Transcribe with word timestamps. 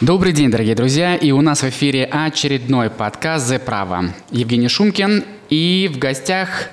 Добрый 0.00 0.32
день, 0.32 0.50
дорогие 0.50 0.74
друзья, 0.74 1.14
и 1.14 1.30
у 1.30 1.40
нас 1.40 1.62
в 1.62 1.68
эфире 1.68 2.04
очередной 2.04 2.90
подкаст 2.90 3.46
«За 3.46 3.60
право». 3.60 4.12
Евгений 4.32 4.66
Шумкин 4.66 5.22
и 5.50 5.88
в 5.94 5.98
гостях 6.00 6.70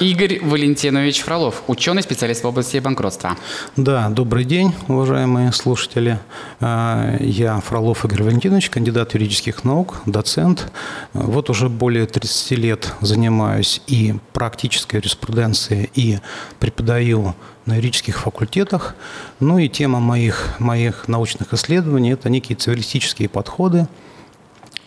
Игорь 0.00 0.40
Валентинович 0.42 1.22
Фролов, 1.22 1.62
ученый-специалист 1.66 2.44
в 2.44 2.46
области 2.46 2.78
банкротства. 2.78 3.36
Да, 3.76 4.08
добрый 4.08 4.44
день, 4.44 4.74
уважаемые 4.88 5.52
слушатели. 5.52 6.18
А, 6.60 7.16
я 7.20 7.60
Фролов 7.60 8.04
Игорь 8.04 8.22
Валентинович, 8.22 8.70
кандидат 8.70 9.14
юридических 9.14 9.64
наук, 9.64 9.96
доцент. 10.06 10.72
Вот 11.12 11.50
уже 11.50 11.68
более 11.68 12.06
30 12.06 12.50
лет 12.52 12.94
занимаюсь 13.00 13.82
и 13.86 14.14
практической 14.32 14.96
юриспруденцией, 14.96 15.90
и 15.94 16.18
преподаю 16.60 17.34
на 17.64 17.74
юридических 17.74 18.20
факультетах. 18.20 18.94
Ну 19.40 19.58
и 19.58 19.68
тема 19.68 20.00
моих, 20.00 20.58
моих 20.58 21.08
научных 21.08 21.52
исследований– 21.52 22.10
это 22.12 22.30
некие 22.30 22.56
цивилистические 22.56 23.28
подходы 23.28 23.88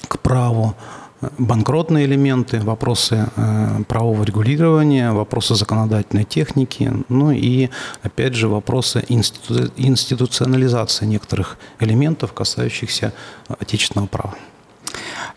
к 0.07 0.20
праву, 0.20 0.75
банкротные 1.37 2.05
элементы, 2.05 2.59
вопросы 2.59 3.29
э, 3.35 3.83
правового 3.87 4.23
регулирования, 4.23 5.11
вопросы 5.11 5.55
законодательной 5.55 6.23
техники, 6.23 6.91
ну 7.09 7.31
и, 7.31 7.69
опять 8.03 8.35
же, 8.35 8.47
вопросы 8.47 9.03
институ 9.09 9.71
институционализации 9.75 11.05
некоторых 11.05 11.57
элементов, 11.79 12.33
касающихся 12.33 13.13
отечественного 13.47 14.07
права. 14.07 14.35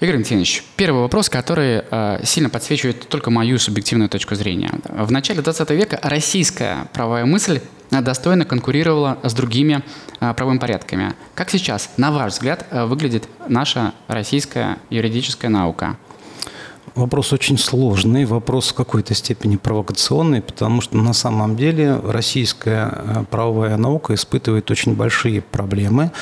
Игорь 0.00 0.14
Валентинович, 0.14 0.64
первый 0.76 1.02
вопрос, 1.02 1.28
который 1.28 1.84
э, 1.88 2.20
сильно 2.24 2.50
подсвечивает 2.50 3.08
только 3.08 3.30
мою 3.30 3.58
субъективную 3.58 4.08
точку 4.08 4.34
зрения. 4.34 4.70
В 4.88 5.12
начале 5.12 5.42
20 5.42 5.70
века 5.70 5.98
российская 6.02 6.88
правовая 6.92 7.24
мысль 7.24 7.60
достойно 7.90 8.44
конкурировала 8.44 9.18
с 9.22 9.34
другими 9.34 9.82
э, 9.82 10.11
правовыми 10.34 10.58
порядками. 10.58 11.14
Как 11.34 11.50
сейчас, 11.50 11.90
на 11.96 12.10
ваш 12.10 12.34
взгляд, 12.34 12.66
э, 12.70 12.84
выглядит 12.84 13.28
наша 13.48 13.92
российская 14.08 14.78
юридическая 14.90 15.50
наука? 15.50 15.96
Вопрос 16.94 17.32
очень 17.32 17.56
сложный, 17.56 18.26
вопрос 18.26 18.70
в 18.70 18.74
какой-то 18.74 19.14
степени 19.14 19.56
провокационный, 19.56 20.42
потому 20.42 20.82
что 20.82 20.98
на 20.98 21.14
самом 21.14 21.56
деле 21.56 21.96
российская 21.96 22.92
э, 22.92 23.24
правовая 23.30 23.76
наука 23.78 24.14
испытывает 24.14 24.70
очень 24.70 24.94
большие 24.94 25.40
проблемы. 25.40 26.12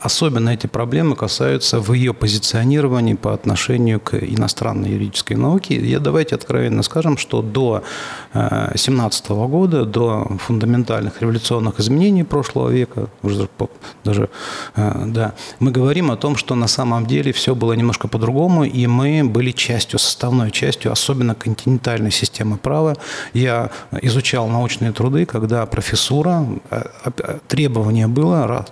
Особенно 0.00 0.48
эти 0.48 0.66
проблемы 0.66 1.14
касаются 1.14 1.78
в 1.78 1.92
ее 1.92 2.14
позиционировании 2.14 3.14
по 3.14 3.34
отношению 3.34 4.00
к 4.00 4.14
иностранной 4.14 4.90
юридической 4.90 5.34
науке. 5.34 5.76
Я 5.76 6.00
давайте 6.00 6.34
откровенно 6.34 6.82
скажем, 6.82 7.18
что 7.18 7.42
до 7.42 7.82
2017 8.32 9.30
э, 9.30 9.34
года, 9.34 9.84
до 9.84 10.26
фундаментальных 10.38 11.20
революционных 11.20 11.80
изменений 11.80 12.24
прошлого 12.24 12.70
века, 12.70 13.08
уже 13.22 13.48
даже, 14.02 14.30
э, 14.76 15.02
да, 15.06 15.34
мы 15.58 15.70
говорим 15.70 16.10
о 16.10 16.16
том, 16.16 16.36
что 16.36 16.54
на 16.54 16.66
самом 16.66 17.04
деле 17.06 17.32
все 17.32 17.54
было 17.54 17.74
немножко 17.74 18.08
по-другому, 18.08 18.64
и 18.64 18.86
мы 18.86 19.22
были 19.24 19.50
частью, 19.50 19.98
составной 19.98 20.50
частью, 20.50 20.92
особенно 20.92 21.34
континентальной 21.34 22.10
системы 22.10 22.56
права. 22.56 22.96
Я 23.34 23.70
изучал 24.00 24.48
научные 24.48 24.92
труды, 24.92 25.26
когда 25.26 25.66
профессура, 25.66 26.46
э, 26.70 26.84
требование 27.48 28.06
было 28.06 28.66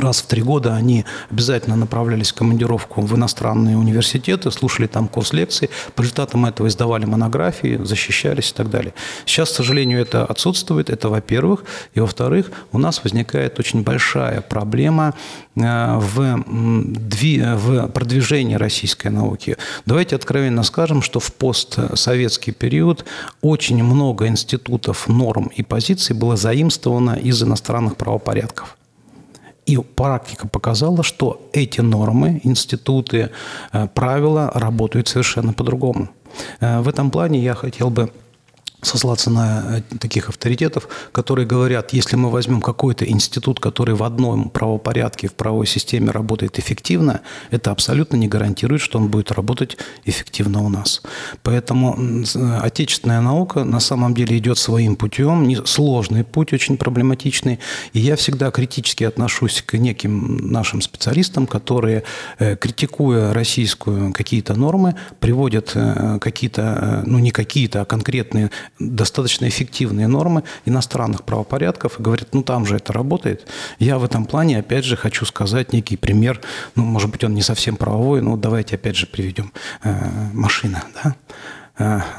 раз 0.00 0.22
в 0.22 0.26
три 0.26 0.42
года 0.42 0.74
они 0.74 1.04
обязательно 1.30 1.76
направлялись 1.76 2.32
в 2.32 2.34
командировку 2.34 3.00
в 3.00 3.16
иностранные 3.16 3.76
университеты, 3.76 4.50
слушали 4.50 4.86
там 4.86 5.08
курс 5.08 5.32
лекций, 5.32 5.70
по 5.94 6.02
результатам 6.02 6.46
этого 6.46 6.68
издавали 6.68 7.04
монографии, 7.04 7.80
защищались 7.82 8.50
и 8.50 8.54
так 8.54 8.70
далее. 8.70 8.94
Сейчас, 9.26 9.50
к 9.50 9.54
сожалению, 9.54 10.00
это 10.00 10.24
отсутствует, 10.24 10.90
это 10.90 11.08
во-первых. 11.08 11.64
И 11.94 12.00
во-вторых, 12.00 12.50
у 12.72 12.78
нас 12.78 13.02
возникает 13.04 13.58
очень 13.58 13.82
большая 13.82 14.40
проблема 14.40 15.14
э, 15.56 15.98
в, 15.98 16.44
в 16.46 17.88
продвижении 17.88 18.54
российской 18.54 19.08
науки. 19.08 19.56
Давайте 19.86 20.16
откровенно 20.16 20.62
скажем, 20.62 21.02
что 21.02 21.20
в 21.20 21.32
постсоветский 21.32 22.52
период 22.52 23.04
очень 23.40 23.82
много 23.82 24.26
институтов, 24.26 25.08
норм 25.08 25.50
и 25.54 25.62
позиций 25.62 26.14
было 26.16 26.36
заимствовано 26.36 27.14
из 27.14 27.42
иностранных 27.42 27.96
правопорядков. 27.96 28.76
И 29.66 29.76
практика 29.76 30.48
показала, 30.48 31.02
что 31.02 31.40
эти 31.52 31.80
нормы, 31.80 32.40
институты, 32.44 33.30
э, 33.72 33.88
правила 33.94 34.50
работают 34.54 35.08
совершенно 35.08 35.52
по-другому. 35.52 36.08
Э, 36.60 36.80
в 36.80 36.88
этом 36.88 37.10
плане 37.10 37.38
я 37.38 37.54
хотел 37.54 37.90
бы 37.90 38.10
сослаться 38.82 39.30
на 39.30 39.78
э, 39.78 39.96
таких 39.98 40.28
авторитетов, 40.28 40.88
которые 41.12 41.46
говорят, 41.46 41.92
если 41.92 42.16
мы 42.16 42.30
возьмем 42.30 42.60
какой-то 42.60 43.08
институт, 43.08 43.60
который 43.60 43.94
в 43.94 44.02
одном 44.02 44.50
правопорядке, 44.50 45.28
в 45.28 45.34
правовой 45.34 45.66
системе 45.66 46.10
работает 46.10 46.58
эффективно, 46.58 47.20
это 47.50 47.70
абсолютно 47.70 48.16
не 48.16 48.28
гарантирует, 48.28 48.82
что 48.82 48.98
он 48.98 49.08
будет 49.08 49.30
работать 49.30 49.78
эффективно 50.04 50.62
у 50.62 50.68
нас. 50.68 51.00
Поэтому 51.44 51.96
отечественная 52.60 53.20
наука 53.20 53.64
на 53.64 53.80
самом 53.80 54.14
деле 54.14 54.36
идет 54.36 54.58
своим 54.58 54.96
путем, 54.96 55.64
сложный 55.64 56.24
путь, 56.24 56.52
очень 56.52 56.76
проблематичный. 56.76 57.60
И 57.92 58.00
я 58.00 58.16
всегда 58.16 58.50
критически 58.50 59.04
отношусь 59.04 59.62
к 59.62 59.74
неким 59.74 60.50
нашим 60.50 60.82
специалистам, 60.82 61.46
которые, 61.46 62.02
э, 62.40 62.56
критикуя 62.56 63.32
российскую 63.32 64.12
какие-то 64.12 64.54
нормы, 64.54 64.96
приводят 65.20 65.72
э, 65.74 66.18
какие-то, 66.20 67.04
ну 67.06 67.20
не 67.20 67.30
какие-то, 67.30 67.82
а 67.82 67.84
конкретные 67.84 68.50
достаточно 68.78 69.48
эффективные 69.48 70.08
нормы 70.08 70.44
иностранных 70.64 71.24
правопорядков 71.24 71.98
и 71.98 72.02
говорит, 72.02 72.28
ну 72.32 72.42
там 72.42 72.66
же 72.66 72.76
это 72.76 72.92
работает. 72.92 73.46
Я 73.78 73.98
в 73.98 74.04
этом 74.04 74.24
плане, 74.24 74.58
опять 74.58 74.84
же, 74.84 74.96
хочу 74.96 75.24
сказать 75.24 75.72
некий 75.72 75.96
пример, 75.96 76.40
ну, 76.74 76.84
может 76.84 77.10
быть, 77.10 77.24
он 77.24 77.34
не 77.34 77.42
совсем 77.42 77.76
правовой, 77.76 78.22
но 78.22 78.36
давайте 78.36 78.76
опять 78.76 78.96
же 78.96 79.06
приведем 79.06 79.52
э, 79.82 79.94
машина, 80.32 80.84
да, 81.02 81.16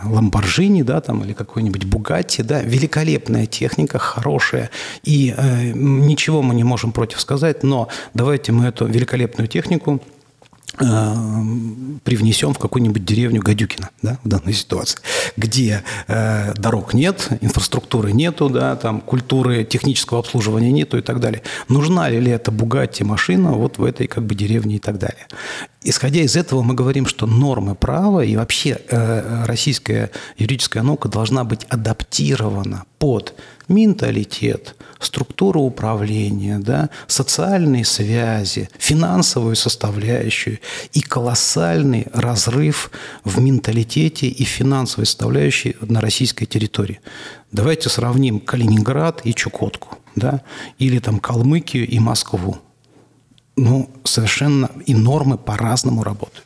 Ламборджини, 0.03 0.81
да, 0.81 0.99
там, 0.99 1.23
или 1.23 1.33
какой-нибудь 1.33 1.85
Бугатти, 1.85 2.41
да, 2.41 2.61
великолепная 2.61 3.45
техника, 3.45 3.99
хорошая, 3.99 4.69
и 5.03 5.33
э, 5.35 5.71
ничего 5.73 6.41
мы 6.41 6.55
не 6.55 6.63
можем 6.63 6.91
против 6.91 7.21
сказать, 7.21 7.63
но 7.63 7.87
давайте 8.13 8.51
мы 8.51 8.65
эту 8.65 8.85
великолепную 8.87 9.47
технику 9.47 10.01
Э, 10.01 10.12
привнесем 10.77 12.53
в 12.53 12.59
какую-нибудь 12.59 13.05
деревню 13.05 13.41
Гадюкина 13.41 13.89
да, 14.01 14.17
в 14.23 14.27
данной 14.27 14.53
ситуации, 14.53 14.99
где 15.37 15.83
э, 16.07 16.53
дорог 16.55 16.93
нет, 16.93 17.29
инфраструктуры 17.41 18.11
нету, 18.11 18.49
да, 18.49 18.75
там, 18.75 19.01
культуры 19.01 19.63
технического 19.63 20.19
обслуживания 20.19 20.71
нету 20.71 20.97
и 20.97 21.01
так 21.01 21.19
далее. 21.19 21.43
Нужна 21.69 22.09
ли 22.09 22.31
эта 22.31 22.51
Бугатти 22.51 23.03
машина 23.03 23.51
вот 23.51 23.77
в 23.77 23.83
этой 23.83 24.07
как 24.07 24.25
бы 24.25 24.33
деревне 24.35 24.77
и 24.77 24.79
так 24.79 24.97
далее. 24.97 25.27
Исходя 25.83 26.21
из 26.21 26.35
этого 26.35 26.61
мы 26.63 26.73
говорим, 26.73 27.05
что 27.05 27.27
нормы 27.27 27.75
права 27.75 28.21
и 28.21 28.35
вообще 28.35 28.79
э, 28.89 29.43
российская 29.45 30.11
юридическая 30.37 30.81
наука 30.81 31.09
должна 31.09 31.43
быть 31.43 31.65
адаптирована 31.65 32.85
под 32.99 33.35
менталитет, 33.67 34.75
структуру 34.99 35.61
управления, 35.61 36.59
да, 36.59 36.89
социальные 37.07 37.85
связи, 37.85 38.69
финансовую 38.77 39.55
составляющую 39.55 40.59
и 40.93 41.01
колоссальный 41.01 42.07
разрыв 42.13 42.91
в 43.23 43.39
менталитете 43.39 44.27
и 44.27 44.43
финансовой 44.43 45.05
составляющей 45.05 45.75
на 45.81 46.01
российской 46.01 46.45
территории. 46.45 46.99
Давайте 47.51 47.89
сравним 47.89 48.39
Калининград 48.39 49.21
и 49.23 49.33
Чукотку, 49.33 49.97
да, 50.15 50.41
или 50.79 50.99
там 50.99 51.19
Калмыкию 51.19 51.87
и 51.87 51.99
Москву. 51.99 52.57
Ну, 53.55 53.89
совершенно 54.03 54.71
и 54.85 54.95
нормы 54.95 55.37
по-разному 55.37 56.03
работают. 56.03 56.45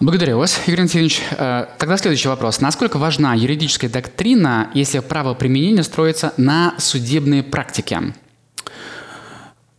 Благодарю 0.00 0.38
вас, 0.38 0.58
Игорь 0.66 0.80
Алексеевич. 0.80 1.20
Э, 1.32 1.66
тогда 1.76 1.98
следующий 1.98 2.28
вопрос. 2.28 2.62
Насколько 2.62 2.96
важна 2.98 3.34
юридическая 3.34 3.90
доктрина, 3.90 4.70
если 4.72 5.00
право 5.00 5.34
применения 5.34 5.82
строится 5.82 6.32
на 6.38 6.74
судебной 6.78 7.42
практике? 7.42 8.14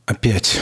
Опять 0.06 0.62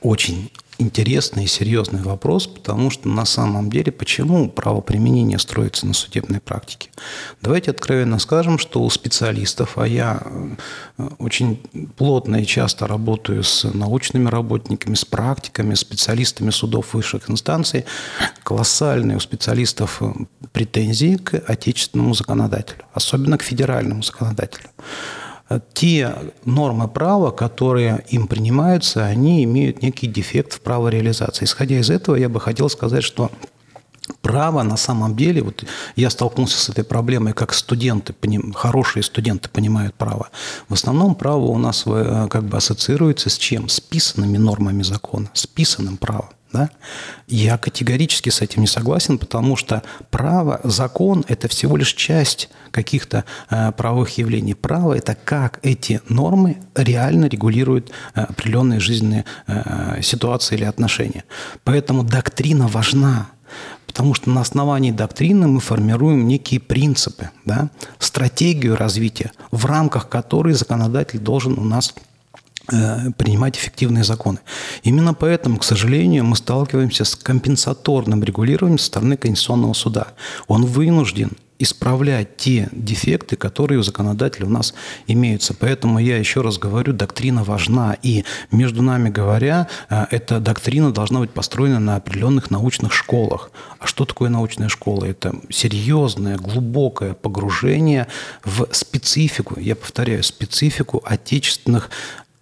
очень 0.00 0.50
интересный 0.78 1.44
и 1.44 1.48
серьезный 1.48 2.02
вопрос, 2.02 2.46
потому 2.46 2.90
что 2.90 3.08
на 3.08 3.24
самом 3.24 3.70
деле 3.70 3.92
почему 3.92 4.48
правоприменение 4.48 5.38
строится 5.38 5.86
на 5.86 5.94
судебной 5.94 6.40
практике? 6.40 6.90
Давайте 7.40 7.70
откровенно 7.70 8.18
скажем, 8.18 8.58
что 8.58 8.82
у 8.82 8.90
специалистов, 8.90 9.78
а 9.78 9.86
я 9.86 10.22
э, 10.98 11.08
очень 11.18 11.56
плотно 11.96 12.36
и 12.36 12.46
часто 12.46 12.86
работаю 12.86 13.42
с 13.42 13.64
научными 13.64 14.28
работниками, 14.28 14.94
с 14.94 15.04
практиками, 15.04 15.74
специалистами 15.74 16.50
судов 16.50 16.94
высших 16.94 17.30
инстанций, 17.30 17.84
колоссальные 18.42 19.16
у 19.16 19.20
специалистов 19.20 20.02
э, 20.02 20.12
претензии 20.52 21.16
к 21.16 21.34
отечественному 21.46 22.14
законодателю, 22.14 22.84
особенно 22.92 23.38
к 23.38 23.42
федеральному 23.42 24.02
законодателю 24.02 24.70
те 25.72 26.12
нормы 26.44 26.88
права, 26.88 27.30
которые 27.30 28.04
им 28.08 28.26
принимаются, 28.26 29.04
они 29.04 29.44
имеют 29.44 29.82
некий 29.82 30.06
дефект 30.06 30.54
в 30.54 30.60
правореализации. 30.60 31.44
Исходя 31.44 31.78
из 31.78 31.90
этого, 31.90 32.16
я 32.16 32.28
бы 32.28 32.40
хотел 32.40 32.68
сказать, 32.68 33.04
что 33.04 33.30
Право 34.22 34.62
на 34.62 34.76
самом 34.76 35.16
деле, 35.16 35.42
вот 35.42 35.64
я 35.96 36.10
столкнулся 36.10 36.58
с 36.58 36.68
этой 36.68 36.84
проблемой, 36.84 37.32
как 37.32 37.52
студенты, 37.52 38.14
хорошие 38.54 39.02
студенты 39.02 39.48
понимают 39.48 39.94
право. 39.94 40.28
В 40.68 40.74
основном 40.74 41.14
право 41.14 41.44
у 41.46 41.58
нас 41.58 41.84
э, 41.86 42.28
как 42.30 42.44
бы 42.44 42.56
ассоциируется 42.56 43.30
с 43.30 43.38
чем? 43.38 43.68
С 43.68 43.80
писанными 43.80 44.36
нормами 44.36 44.82
закона, 44.82 45.30
с 45.34 45.46
писанным 45.46 45.96
правом. 45.96 46.30
Да? 46.52 46.70
Я 47.26 47.58
категорически 47.58 48.30
с 48.30 48.40
этим 48.40 48.62
не 48.62 48.66
согласен, 48.66 49.18
потому 49.18 49.56
что 49.56 49.82
право, 50.10 50.60
закон– 50.64 51.24
это 51.28 51.48
всего 51.48 51.76
лишь 51.76 51.92
часть 51.92 52.48
каких-то 52.70 53.24
э, 53.50 53.72
правовых 53.72 54.16
явлений. 54.18 54.54
Право– 54.54 54.94
это 54.96 55.16
как 55.16 55.58
эти 55.62 56.00
нормы 56.08 56.58
реально 56.74 57.26
регулируют 57.26 57.90
э, 58.14 58.22
определенные 58.22 58.80
жизненные 58.80 59.24
э, 59.46 60.00
ситуации 60.02 60.54
или 60.54 60.64
отношения. 60.64 61.24
Поэтому 61.64 62.04
доктрина 62.04 62.68
важна. 62.68 63.26
Потому 63.96 64.12
что 64.12 64.28
на 64.28 64.42
основании 64.42 64.90
доктрины 64.90 65.48
мы 65.48 65.58
формируем 65.58 66.28
некие 66.28 66.60
принципы, 66.60 67.30
да, 67.46 67.70
стратегию 67.98 68.76
развития, 68.76 69.32
в 69.50 69.64
рамках 69.64 70.10
которой 70.10 70.52
законодатель 70.52 71.18
должен 71.18 71.58
у 71.58 71.64
нас 71.64 71.94
принимать 72.66 73.56
эффективные 73.56 74.04
законы. 74.04 74.38
Именно 74.82 75.14
поэтому, 75.14 75.58
к 75.58 75.64
сожалению, 75.64 76.24
мы 76.24 76.36
сталкиваемся 76.36 77.04
с 77.04 77.14
компенсаторным 77.14 78.22
регулированием 78.24 78.78
со 78.78 78.86
стороны 78.86 79.16
Конституционного 79.16 79.72
суда. 79.72 80.08
Он 80.46 80.64
вынужден 80.64 81.32
исправлять 81.58 82.36
те 82.36 82.68
дефекты, 82.72 83.36
которые 83.36 83.78
у 83.78 83.82
законодателя 83.82 84.46
у 84.46 84.50
нас 84.50 84.74
имеются. 85.06 85.54
Поэтому 85.54 85.98
я 85.98 86.18
еще 86.18 86.42
раз 86.42 86.58
говорю, 86.58 86.92
доктрина 86.92 87.44
важна. 87.44 87.96
И 88.02 88.24
между 88.50 88.82
нами 88.82 89.08
говоря, 89.08 89.68
э, 89.88 90.06
эта 90.10 90.40
доктрина 90.40 90.92
должна 90.92 91.20
быть 91.20 91.30
построена 91.30 91.80
на 91.80 91.96
определенных 91.96 92.50
научных 92.50 92.92
школах. 92.92 93.50
А 93.78 93.86
что 93.86 94.04
такое 94.04 94.28
научная 94.28 94.68
школа? 94.68 95.04
Это 95.04 95.34
серьезное, 95.50 96.36
глубокое 96.36 97.14
погружение 97.14 98.06
в 98.44 98.68
специфику, 98.72 99.58
я 99.58 99.76
повторяю, 99.76 100.22
специфику 100.22 101.02
отечественных 101.04 101.90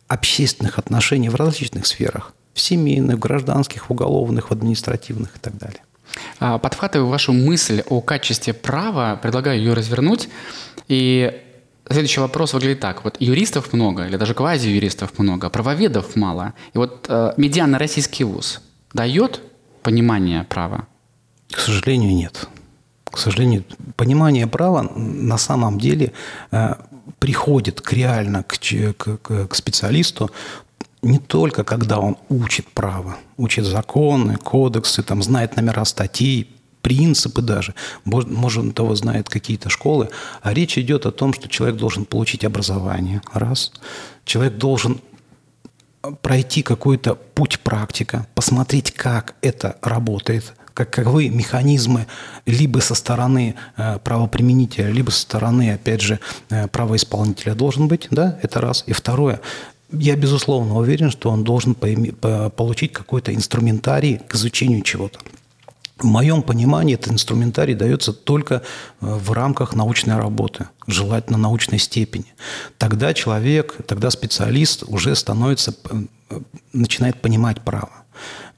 общественных 0.09 0.79
отношений 0.79 1.29
в 1.29 1.35
различных 1.35 1.87
сферах. 1.87 2.33
В 2.53 2.61
семейных, 2.61 3.17
в 3.17 3.19
гражданских, 3.19 3.89
в 3.89 3.91
уголовных, 3.91 4.51
в 4.51 4.53
административных 4.53 5.37
и 5.37 5.39
так 5.41 5.57
далее. 5.59 5.81
А, 6.39 6.59
подхватываю 6.59 7.09
вашу 7.09 7.33
мысль 7.33 7.83
о 7.89 8.01
качестве 8.01 8.53
права, 8.53 9.17
предлагаю 9.21 9.59
ее 9.59 9.75
развернуть. 9.75 10.29
И 10.89 11.43
следующий 11.89 12.21
вопрос 12.21 12.55
выглядит 12.55 12.81
так. 12.81 13.05
Вот 13.05 13.17
юристов 13.21 13.73
много, 13.73 14.07
или 14.07 14.17
даже 14.17 14.35
квази-юристов 14.35 15.19
много, 15.19 15.51
правоведов 15.51 16.17
мало. 16.17 16.55
И 16.73 16.79
вот 16.79 17.07
э, 17.09 17.33
медианный 17.37 17.79
российский 17.79 18.25
вуз 18.25 18.61
дает 18.93 19.41
понимание 19.83 20.45
права? 20.45 20.87
К 21.51 21.59
сожалению, 21.59 22.15
нет. 22.15 22.49
К 23.05 23.19
сожалению, 23.19 23.65
понимание 23.97 24.47
права 24.47 24.83
на 24.83 25.39
самом 25.39 25.79
деле 25.79 26.13
э, 26.51 26.75
приходит 27.19 27.81
к 27.81 27.93
реально 27.93 28.43
к, 28.43 28.57
к, 28.95 29.47
к 29.49 29.55
специалисту 29.55 30.31
не 31.03 31.19
только 31.19 31.65
когда 31.65 31.99
он 31.99 32.17
учит 32.29 32.67
право, 32.73 33.17
учит 33.37 33.67
законы, 33.67 34.37
кодексы, 34.37 35.03
там, 35.03 35.23
знает 35.23 35.57
номера 35.57 35.85
статей, 35.85 36.51
принципы 36.81 37.43
даже, 37.43 37.75
может, 38.05 38.75
того 38.75 38.95
знает 38.95 39.29
какие-то 39.29 39.71
школы, 39.71 40.09
а 40.43 40.55
речь 40.55 40.79
идет 40.79 41.07
о 41.07 41.13
том, 41.13 41.33
что 41.33 41.49
человек 41.49 41.77
должен 41.77 42.05
получить 42.05 42.45
образование, 42.45 43.21
раз, 43.33 43.73
человек 44.25 44.57
должен 44.57 45.01
пройти 46.23 46.63
какой-то 46.63 47.15
путь 47.15 47.61
практика, 47.61 48.27
посмотреть, 48.35 48.93
как 48.93 49.35
это 49.41 49.77
работает– 49.83 50.55
каковы 50.75 51.29
механизмы 51.29 52.07
либо 52.47 52.81
со 52.81 52.95
стороны 52.95 53.55
э, 53.77 53.99
правоприменителя, 54.01 54.91
либо 54.91 55.11
со 55.11 55.21
стороны, 55.21 55.73
опять 55.73 56.03
же, 56.03 56.19
э, 56.51 56.67
правоисполнителя 56.69 57.55
должен 57.55 57.89
быть, 57.89 58.09
да, 58.11 58.39
это 58.43 58.61
раз. 58.61 58.83
И 58.87 58.93
второе, 58.93 59.41
я, 59.93 60.17
безусловно, 60.17 60.77
уверен, 60.77 61.11
что 61.11 61.31
он 61.31 61.45
должен 61.45 61.75
получить 61.75 62.93
какой-то 62.93 63.33
инструментарий 63.33 64.19
к 64.19 64.35
изучению 64.35 64.83
чего-то. 64.83 65.21
В 65.99 66.07
моем 66.07 66.43
понимании 66.43 66.97
этот 66.97 67.13
инструментарий 67.13 67.75
дается 67.75 68.13
только 68.13 68.57
э, 68.57 68.61
в 69.01 69.31
рамках 69.31 69.75
научной 69.77 70.17
работы, 70.17 70.67
желательно 70.89 71.39
научной 71.39 71.79
степени. 71.79 72.27
Тогда 72.79 73.15
человек, 73.15 73.77
тогда 73.87 74.11
специалист 74.11 74.83
уже 74.89 75.15
становится, 75.15 75.73
начинает 76.73 77.23
понимать 77.23 77.61
право. 77.61 77.91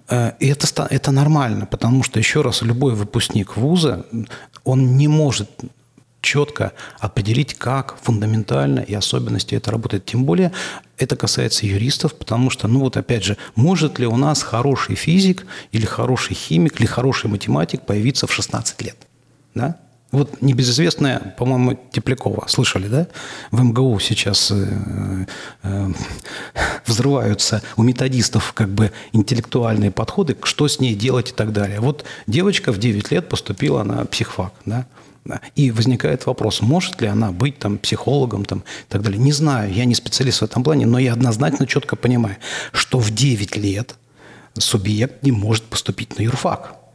Э, 0.09 0.33
и 0.41 0.49
это, 0.49 0.87
это 0.91 1.11
нормально, 1.11 1.67
потому 1.67 2.03
что, 2.03 2.19
еще 2.19 2.43
раз, 2.43 2.63
любой 2.63 2.95
выпускник 2.95 3.57
вуза, 3.57 4.07
он 4.65 4.97
не 4.97 5.09
может 5.09 5.51
четко 6.21 6.73
определить, 6.99 7.55
как 7.55 7.97
фундаментально 8.03 8.81
и 8.81 8.95
особенности 8.95 9.55
это 9.55 9.71
работает. 9.71 10.07
Тем 10.07 10.25
более 10.25 10.51
это 10.99 11.17
касается 11.17 11.67
юристов, 11.67 12.17
потому 12.17 12.51
что, 12.51 12.67
ну 12.67 12.81
вот 12.81 12.97
опять 12.97 13.25
же, 13.25 13.37
может 13.55 14.01
ли 14.01 14.07
у 14.07 14.17
нас 14.17 14.43
хороший 14.43 14.97
физик 14.97 15.47
или 15.71 15.87
хороший 15.87 16.35
химик 16.35 16.81
или 16.81 16.87
хороший 16.87 17.31
математик 17.31 17.83
появиться 17.83 18.27
в 18.27 18.33
16 18.33 18.83
лет? 18.83 18.97
Да? 19.55 19.77
Вот 20.17 20.41
небезызвестная, 20.41 21.35
по-моему, 21.37 21.79
Теплякова, 21.93 22.47
слышали, 22.49 22.89
да? 22.89 23.07
В 23.51 23.63
МГУ 23.63 23.99
сейчас 24.01 24.51
э, 24.51 25.27
э, 25.63 25.89
взрываются 26.87 27.63
у 27.77 27.83
методистов 27.83 28.55
как 28.55 28.71
бы 28.71 28.93
интеллектуальные 29.13 29.91
подходы, 29.91 30.35
что 30.43 30.69
с 30.69 30.81
ней 30.81 30.95
делать 30.95 31.33
и 31.33 31.33
так 31.35 31.53
далее. 31.53 31.81
Вот 31.81 32.07
девочка 32.27 32.73
в 32.73 32.79
9 32.79 33.11
лет 33.11 33.29
поступила 33.29 33.83
на 33.83 34.07
психфак, 34.07 34.55
да? 34.65 34.87
И 35.55 35.71
возникает 35.71 36.25
вопрос, 36.25 36.63
может 36.63 36.99
ли 37.03 37.09
она 37.09 37.31
быть 37.31 37.59
там 37.59 37.77
психологом 37.77 38.47
там, 38.47 38.61
и 38.61 38.89
так 38.89 39.03
далее. 39.03 39.21
Не 39.21 39.33
знаю, 39.33 39.71
я 39.71 39.85
не 39.85 39.95
специалист 39.95 40.41
в 40.41 40.45
этом 40.45 40.65
плане, 40.65 40.87
но 40.87 40.99
я 40.99 41.13
однозначно 41.13 41.67
четко 41.67 41.95
понимаю, 41.95 42.37
что 42.73 43.01
в 43.01 43.11
9 43.11 43.55
лет 43.57 43.97
субъект 44.55 45.23
не 45.23 45.33
может 45.33 45.65
поступить 45.65 46.19
на 46.19 46.23
юрфак 46.23 46.86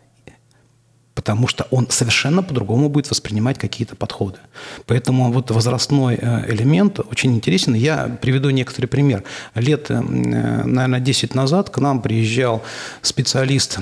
потому 1.21 1.47
что 1.47 1.67
он 1.69 1.87
совершенно 1.89 2.41
по-другому 2.41 2.89
будет 2.89 3.11
воспринимать 3.11 3.59
какие-то 3.59 3.95
подходы. 3.95 4.39
Поэтому 4.87 5.31
вот 5.31 5.51
возрастной 5.51 6.17
э, 6.19 6.51
элемент 6.51 6.99
очень 6.99 7.35
интересен. 7.35 7.75
Я 7.75 8.17
приведу 8.21 8.49
некоторый 8.49 8.87
пример. 8.87 9.23
Лет, 9.53 9.91
э, 9.91 9.99
наверное, 10.01 10.99
10 10.99 11.35
назад 11.35 11.69
к 11.69 11.77
нам 11.77 12.01
приезжал 12.01 12.63
специалист 13.03 13.79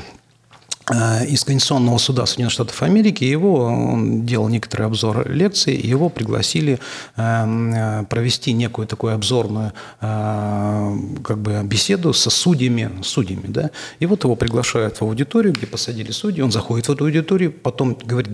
из 0.92 1.44
Конституционного 1.44 1.98
суда 1.98 2.26
Соединенных 2.26 2.54
Штатов 2.54 2.82
Америки. 2.82 3.24
Его, 3.24 3.66
он 3.66 4.26
делал 4.26 4.50
некоторый 4.50 4.88
обзор 4.88 5.30
лекций, 5.30 5.76
его 5.76 6.10
пригласили 6.10 6.80
эм, 7.16 7.74
э, 7.74 8.06
провести 8.06 8.54
некую 8.54 8.88
такую 8.88 9.14
обзорную 9.14 9.74
э, 10.02 10.98
как 11.24 11.38
бы, 11.38 11.62
беседу 11.64 12.14
со 12.14 12.30
судьями. 12.30 12.92
судьями 13.04 13.48
да? 13.48 13.72
И 14.00 14.06
вот 14.06 14.24
его 14.24 14.36
приглашают 14.36 14.98
в 14.98 15.04
аудиторию, 15.04 15.54
где 15.54 15.68
посадили 15.68 16.12
судьи, 16.12 16.42
он 16.42 16.52
заходит 16.52 16.88
в 16.88 16.92
эту 16.92 17.06
аудиторию, 17.06 17.52
потом 17.52 17.98
говорит, 18.04 18.32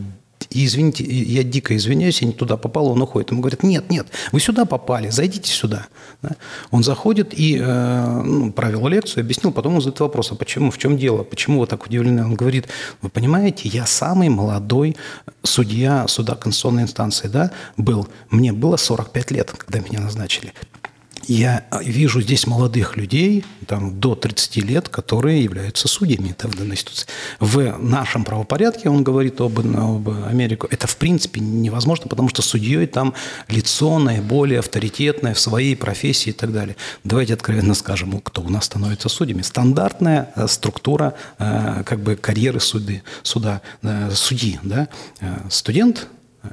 и 0.50 0.66
извините, 0.66 1.04
я 1.04 1.44
дико 1.44 1.75
извиняюсь, 1.75 2.22
я 2.22 2.28
не 2.28 2.34
туда 2.34 2.58
попал, 2.58 2.88
он 2.88 3.02
уходит. 3.02 3.32
Ему 3.32 3.42
говорят, 3.42 3.64
нет, 3.64 3.90
нет, 3.90 4.08
вы 4.32 4.40
сюда 4.40 4.66
попали, 4.66 5.10
зайдите 5.10 5.52
сюда. 5.52 5.88
Да? 6.22 6.32
Он 6.72 6.84
заходит 6.84 7.38
и 7.38 7.58
э, 7.60 8.22
ну, 8.24 8.52
провел 8.52 8.88
лекцию, 8.88 9.22
объяснил, 9.24 9.52
потом 9.52 9.75
он 9.75 9.82
задает 9.82 10.00
вопрос, 10.00 10.32
а 10.32 10.36
почему, 10.36 10.72
в 10.72 10.78
чем 10.78 10.98
дело, 10.98 11.24
почему 11.24 11.60
вы 11.60 11.68
так 11.68 11.86
удивлены? 11.86 12.25
Он 12.25 12.36
говорит, 12.36 12.68
вы 13.02 13.10
понимаете, 13.10 13.70
я 13.70 13.86
самый 13.86 14.30
молодой 14.30 14.96
судья 15.44 16.08
суда 16.08 16.36
конституционной 16.36 16.84
инстанции, 16.84 17.28
да, 17.28 17.52
был. 17.78 18.08
Мне 18.30 18.54
было 18.54 18.78
45 18.78 19.32
лет, 19.32 19.52
когда 19.52 19.80
меня 19.80 20.00
назначили 20.00 20.54
я 21.27 21.65
вижу 21.82 22.22
здесь 22.22 22.48
молодых 22.48 22.98
людей, 22.98 23.46
там, 23.67 24.00
до 24.00 24.15
30 24.15 24.58
лет, 24.58 24.89
которые 24.89 25.44
являются 25.44 25.88
судьями 25.88 26.36
в 26.38 26.55
данной 26.55 26.77
ситуации. 26.77 27.08
В 27.39 27.77
нашем 27.79 28.24
правопорядке, 28.24 28.89
он 28.89 29.03
говорит 29.03 29.41
об, 29.41 29.60
об 29.60 30.10
Америке, 30.10 30.67
это 30.70 30.88
в 30.88 30.98
принципе 30.98 31.39
невозможно, 31.39 32.08
потому 32.08 32.29
что 32.29 32.41
судьей 32.41 32.86
там 32.88 33.13
лицо 33.48 33.98
наиболее 34.00 34.60
авторитетное 34.60 35.34
в 35.34 35.39
своей 35.39 35.75
профессии 35.75 36.29
и 36.29 36.34
так 36.34 36.51
далее. 36.53 36.75
Давайте 37.03 37.34
откровенно 37.34 37.74
скажем, 37.74 38.20
кто 38.22 38.41
у 38.41 38.50
нас 38.50 38.65
становится 38.65 39.10
судьями. 39.10 39.41
Стандартная 39.41 40.32
э, 40.36 40.48
структура 40.48 41.15
э, 41.39 41.84
как 41.86 42.00
бы 42.00 42.15
карьеры 42.15 42.60
суды, 42.60 43.03
суда, 43.24 43.62
э, 43.82 44.12
судьи. 44.12 44.60
Да? 44.63 44.88
Студент, 45.50 46.08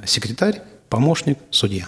секретарь, 0.05 0.61
помощник, 0.89 1.37
судья. 1.51 1.87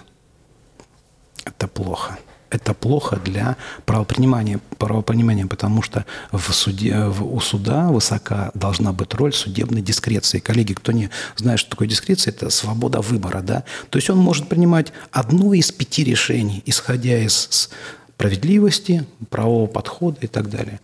Это 1.46 1.68
плохо 1.68 2.18
это 2.50 2.74
плохо 2.74 3.18
для 3.24 3.58
правопринимания, 3.86 4.60
правопринимания 4.78 5.46
потому 5.46 5.82
что 5.82 6.06
в 6.32 6.54
суде, 6.54 7.06
в, 7.06 7.36
у 7.36 7.40
суда 7.40 7.90
высока 7.90 8.52
должна 8.54 8.94
быть 8.94 9.14
роль 9.14 9.34
судебной 9.34 9.82
дискреции. 9.82 10.40
Коллеги, 10.40 10.74
кто 10.74 10.92
не 10.92 11.10
знает, 11.36 11.60
что 11.60 11.72
такое 11.72 11.88
дискреция, 11.88 12.34
это 12.34 12.50
свобода 12.50 13.02
выбора. 13.02 13.42
Да? 13.42 13.64
То 13.90 13.98
есть 13.98 14.10
он 14.10 14.18
может 14.18 14.48
принимать 14.48 14.94
одно 15.12 15.54
из 15.54 15.72
пяти 15.72 16.04
решений, 16.04 16.62
исходя 16.66 17.18
из 17.18 17.70
справедливости, 18.16 19.06
правового 19.30 19.68
подхода 19.68 20.18
и 20.22 20.28
так 20.28 20.50
далее. 20.50 20.80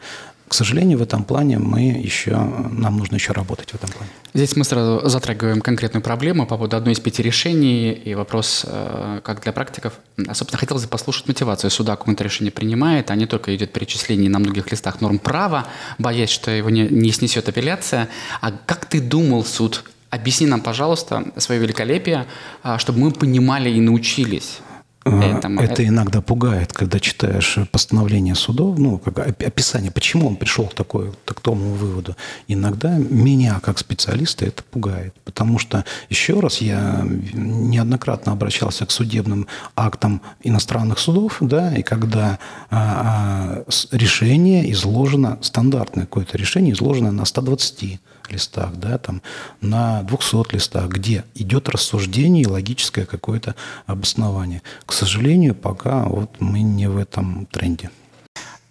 К 0.51 0.53
сожалению, 0.53 0.97
в 0.97 1.01
этом 1.01 1.23
плане 1.23 1.59
мы 1.59 1.83
еще, 1.83 2.31
нам 2.31 2.97
нужно 2.97 3.15
еще 3.15 3.31
работать 3.31 3.71
в 3.71 3.75
этом 3.75 3.89
плане. 3.89 4.11
Здесь 4.33 4.57
мы 4.57 4.65
сразу 4.65 5.07
затрагиваем 5.07 5.61
конкретную 5.61 6.03
проблему 6.03 6.45
по 6.45 6.57
поводу 6.57 6.75
одной 6.75 6.93
из 6.93 6.99
пяти 6.99 7.23
решений 7.23 7.93
и 7.93 8.15
вопрос, 8.15 8.65
э, 8.67 9.21
как 9.23 9.43
для 9.43 9.53
практиков. 9.53 9.93
А, 10.17 10.33
собственно, 10.33 10.59
хотелось 10.59 10.83
бы 10.83 10.89
послушать 10.89 11.29
мотивацию 11.29 11.71
суда, 11.71 11.97
он 12.05 12.15
это 12.15 12.25
решение 12.25 12.51
принимает, 12.51 13.11
а 13.11 13.15
не 13.15 13.27
только 13.27 13.55
идет 13.55 13.71
перечисление 13.71 14.29
на 14.29 14.39
многих 14.39 14.69
листах 14.69 14.99
норм 14.99 15.19
права, 15.19 15.67
боясь, 15.97 16.29
что 16.29 16.51
его 16.51 16.69
не, 16.69 16.81
не 16.81 17.13
снесет 17.13 17.47
апелляция. 17.47 18.09
А 18.41 18.51
как 18.51 18.87
ты 18.87 18.99
думал, 18.99 19.45
суд, 19.45 19.85
Объясни 20.09 20.45
нам, 20.45 20.59
пожалуйста, 20.59 21.31
свое 21.37 21.61
великолепие, 21.61 22.25
а, 22.63 22.77
чтобы 22.77 22.99
мы 22.99 23.11
понимали 23.11 23.69
и 23.69 23.79
научились. 23.79 24.59
Этому. 25.03 25.59
Это 25.59 25.87
иногда 25.87 26.21
пугает, 26.21 26.73
когда 26.73 26.99
читаешь 26.99 27.57
постановление 27.71 28.35
судов, 28.35 28.77
ну, 28.77 28.99
как 28.99 29.17
описание, 29.17 29.89
почему 29.91 30.27
он 30.27 30.35
пришел 30.35 30.67
к, 30.67 30.75
такой, 30.75 31.11
к 31.25 31.33
такому 31.33 31.73
выводу. 31.73 32.15
Иногда 32.47 32.97
меня, 32.97 33.59
как 33.61 33.79
специалиста, 33.79 34.45
это 34.45 34.61
пугает. 34.63 35.15
Потому 35.25 35.57
что, 35.57 35.85
еще 36.09 36.39
раз, 36.39 36.61
я 36.61 37.03
неоднократно 37.33 38.31
обращался 38.31 38.85
к 38.85 38.91
судебным 38.91 39.47
актам 39.75 40.21
иностранных 40.43 40.99
судов, 40.99 41.37
да, 41.39 41.73
и 41.75 41.81
когда 41.81 42.37
а, 42.69 43.63
а, 43.65 43.95
решение 43.95 44.71
изложено, 44.71 45.39
стандартное 45.41 46.05
какое-то 46.05 46.37
решение 46.37 46.73
изложено 46.73 47.11
на 47.11 47.25
120 47.25 47.99
листах, 48.29 48.75
да, 48.75 48.97
там, 48.97 49.21
на 49.61 50.03
200 50.03 50.53
листах, 50.53 50.89
где 50.89 51.23
идет 51.35 51.69
рассуждение 51.69 52.43
и 52.43 52.47
логическое 52.47 53.05
какое-то 53.05 53.55
обоснование. 53.85 54.61
К 54.85 54.93
сожалению, 54.93 55.55
пока 55.55 56.03
вот 56.03 56.29
мы 56.39 56.61
не 56.61 56.87
в 56.87 56.97
этом 56.97 57.45
тренде. 57.45 57.89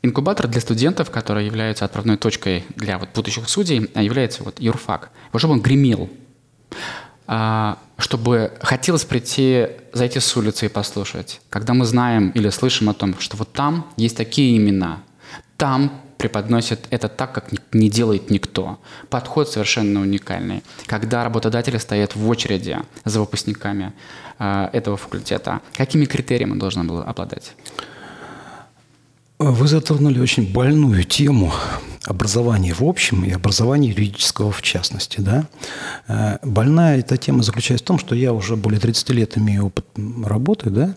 Инкубатор 0.03 0.49
для 0.49 0.61
студентов, 0.61 1.11
который 1.11 1.45
является 1.45 1.85
отправной 1.85 2.17
точкой 2.17 2.65
для 2.77 2.99
вот 2.99 3.11
будущих 3.15 3.49
судей, 3.49 3.91
а 3.95 4.03
является 4.03 4.43
вот 4.43 4.61
юрфак. 4.61 5.11
Вот 5.33 5.41
чтобы 5.41 5.55
он 5.55 5.61
гремел, 5.61 6.09
а, 7.27 7.79
чтобы 7.99 8.53
хотелось 8.63 9.05
прийти, 9.05 9.69
зайти 9.93 10.19
с 10.19 10.37
улицы 10.37 10.67
и 10.67 10.69
послушать. 10.69 11.41
Когда 11.51 11.75
мы 11.75 11.85
знаем 11.85 12.31
или 12.31 12.49
слышим 12.49 12.89
о 12.89 12.95
том, 12.95 13.19
что 13.19 13.37
вот 13.37 13.53
там 13.53 13.87
есть 13.97 14.17
такие 14.17 14.57
имена, 14.57 15.03
там 15.57 16.01
преподносят 16.21 16.87
это 16.91 17.09
так, 17.09 17.33
как 17.33 17.47
не 17.73 17.89
делает 17.89 18.31
никто. 18.31 18.79
Подход 19.09 19.49
совершенно 19.49 20.01
уникальный. 20.01 20.63
Когда 20.87 21.25
работодатели 21.25 21.79
стоят 21.79 22.15
в 22.15 22.29
очереди 22.29 22.77
за 23.07 23.21
выпускниками 23.21 23.95
э, 24.39 24.69
этого 24.75 24.99
факультета, 24.99 25.61
какими 25.75 26.05
критериями 26.05 26.53
он 26.53 26.59
должен 26.59 26.87
был 26.87 26.99
обладать? 27.01 27.53
Вы 29.43 29.69
затронули 29.69 30.21
очень 30.21 30.53
больную 30.53 31.03
тему 31.03 31.51
образования 32.05 32.75
в 32.75 32.83
общем 32.83 33.25
и 33.25 33.31
образования 33.31 33.89
юридического 33.89 34.53
в 34.53 34.61
частности. 34.61 35.23
Да? 35.23 35.49
Э, 36.09 36.37
больная 36.43 36.99
эта 36.99 37.17
тема 37.17 37.43
заключается 37.43 37.83
в 37.83 37.87
том, 37.87 37.99
что 37.99 38.15
я 38.15 38.35
уже 38.35 38.57
более 38.57 38.79
30 38.79 39.09
лет 39.11 39.39
имею 39.39 39.69
опыт 39.69 39.87
работы. 40.23 40.69
Да? 40.69 40.95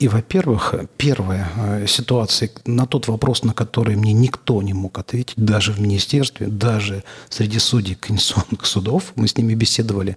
И, 0.00 0.08
во-первых, 0.08 0.74
первая 0.96 1.48
э, 1.56 1.86
ситуация 1.86 2.50
на 2.66 2.84
тот 2.84 3.06
вопрос, 3.06 3.44
на 3.44 3.54
который 3.54 3.94
мне 3.94 4.12
никто 4.12 4.60
не 4.60 4.72
мог 4.74 4.98
ответить, 4.98 5.36
даже 5.36 5.72
в 5.72 5.80
министерстве, 5.80 6.48
даже 6.48 7.04
среди 7.28 7.60
судей 7.60 7.94
конституционных 7.94 8.66
судов, 8.66 9.12
мы 9.14 9.28
с 9.28 9.36
ними 9.36 9.54
беседовали, 9.54 10.16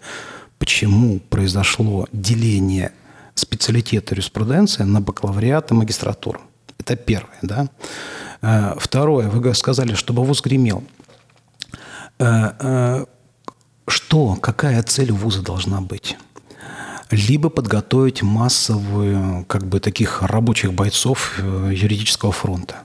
почему 0.57 1.19
произошло 1.29 2.07
деление 2.11 2.91
специалитета 3.35 4.15
юриспруденции 4.15 4.81
на 4.81 4.99
бакалавриат 4.99 5.69
и 5.69 5.75
магистратуру. 5.75 6.41
Это 6.81 6.95
первое, 6.95 7.37
да. 7.43 7.67
Э, 8.41 8.73
второе, 8.79 9.29
вы 9.29 9.53
сказали, 9.53 9.93
чтобы 9.93 10.23
вуз 10.23 10.41
гремел. 10.41 10.83
Э, 12.17 12.53
э, 12.59 13.05
что, 13.87 14.35
какая 14.41 14.81
цель 14.81 15.11
у 15.11 15.15
вуза 15.15 15.41
должна 15.41 15.81
быть? 15.81 16.17
либо 17.29 17.49
подготовить 17.49 18.23
массовую, 18.23 19.43
как 19.45 19.67
бы 19.67 19.81
таких 19.81 20.21
рабочих 20.21 20.71
бойцов 20.71 21.39
юридического 21.39 22.31
фронта, 22.31 22.75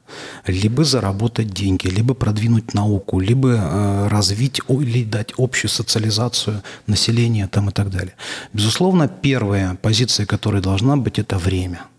либо 0.48 0.82
заработать 0.82 1.50
деньги, 1.50 1.86
либо 1.86 2.12
продвинуть 2.12 2.74
науку, 2.74 3.20
либо 3.20 4.08
развить 4.10 4.60
или 4.68 5.04
дать 5.04 5.32
общую 5.38 5.70
социализацию 5.70 6.60
населения 6.88 7.46
там 7.46 7.68
и 7.68 7.72
так 7.72 7.88
далее. 7.90 8.14
Безусловно, 8.52 9.06
первая 9.06 9.76
позиция, 9.80 10.26
которая 10.26 10.60
должна 10.60 10.96
быть, 10.96 11.20
это 11.20 11.38
время– 11.38 11.82